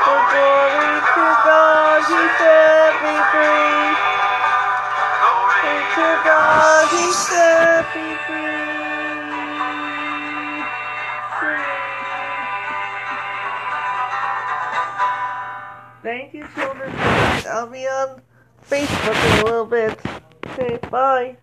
For 0.03 0.19
glory 0.31 0.95
to 1.15 1.25
He 2.07 2.19
set 2.37 2.93
me 3.03 3.15
free. 3.31 3.95
Glory 5.19 5.77
to 5.95 6.07
God, 6.25 6.89
He 6.91 7.11
set 7.13 7.95
me. 7.95 8.07
Free. 11.39 11.63
Thank 16.03 16.33
you, 16.33 16.45
children. 16.55 16.91
I'll 17.47 17.67
be 17.67 17.85
on 17.87 18.21
Facebook 18.69 19.15
in 19.15 19.41
a 19.41 19.45
little 19.45 19.65
bit. 19.65 19.97
Okay, 20.47 20.79
bye. 20.89 21.37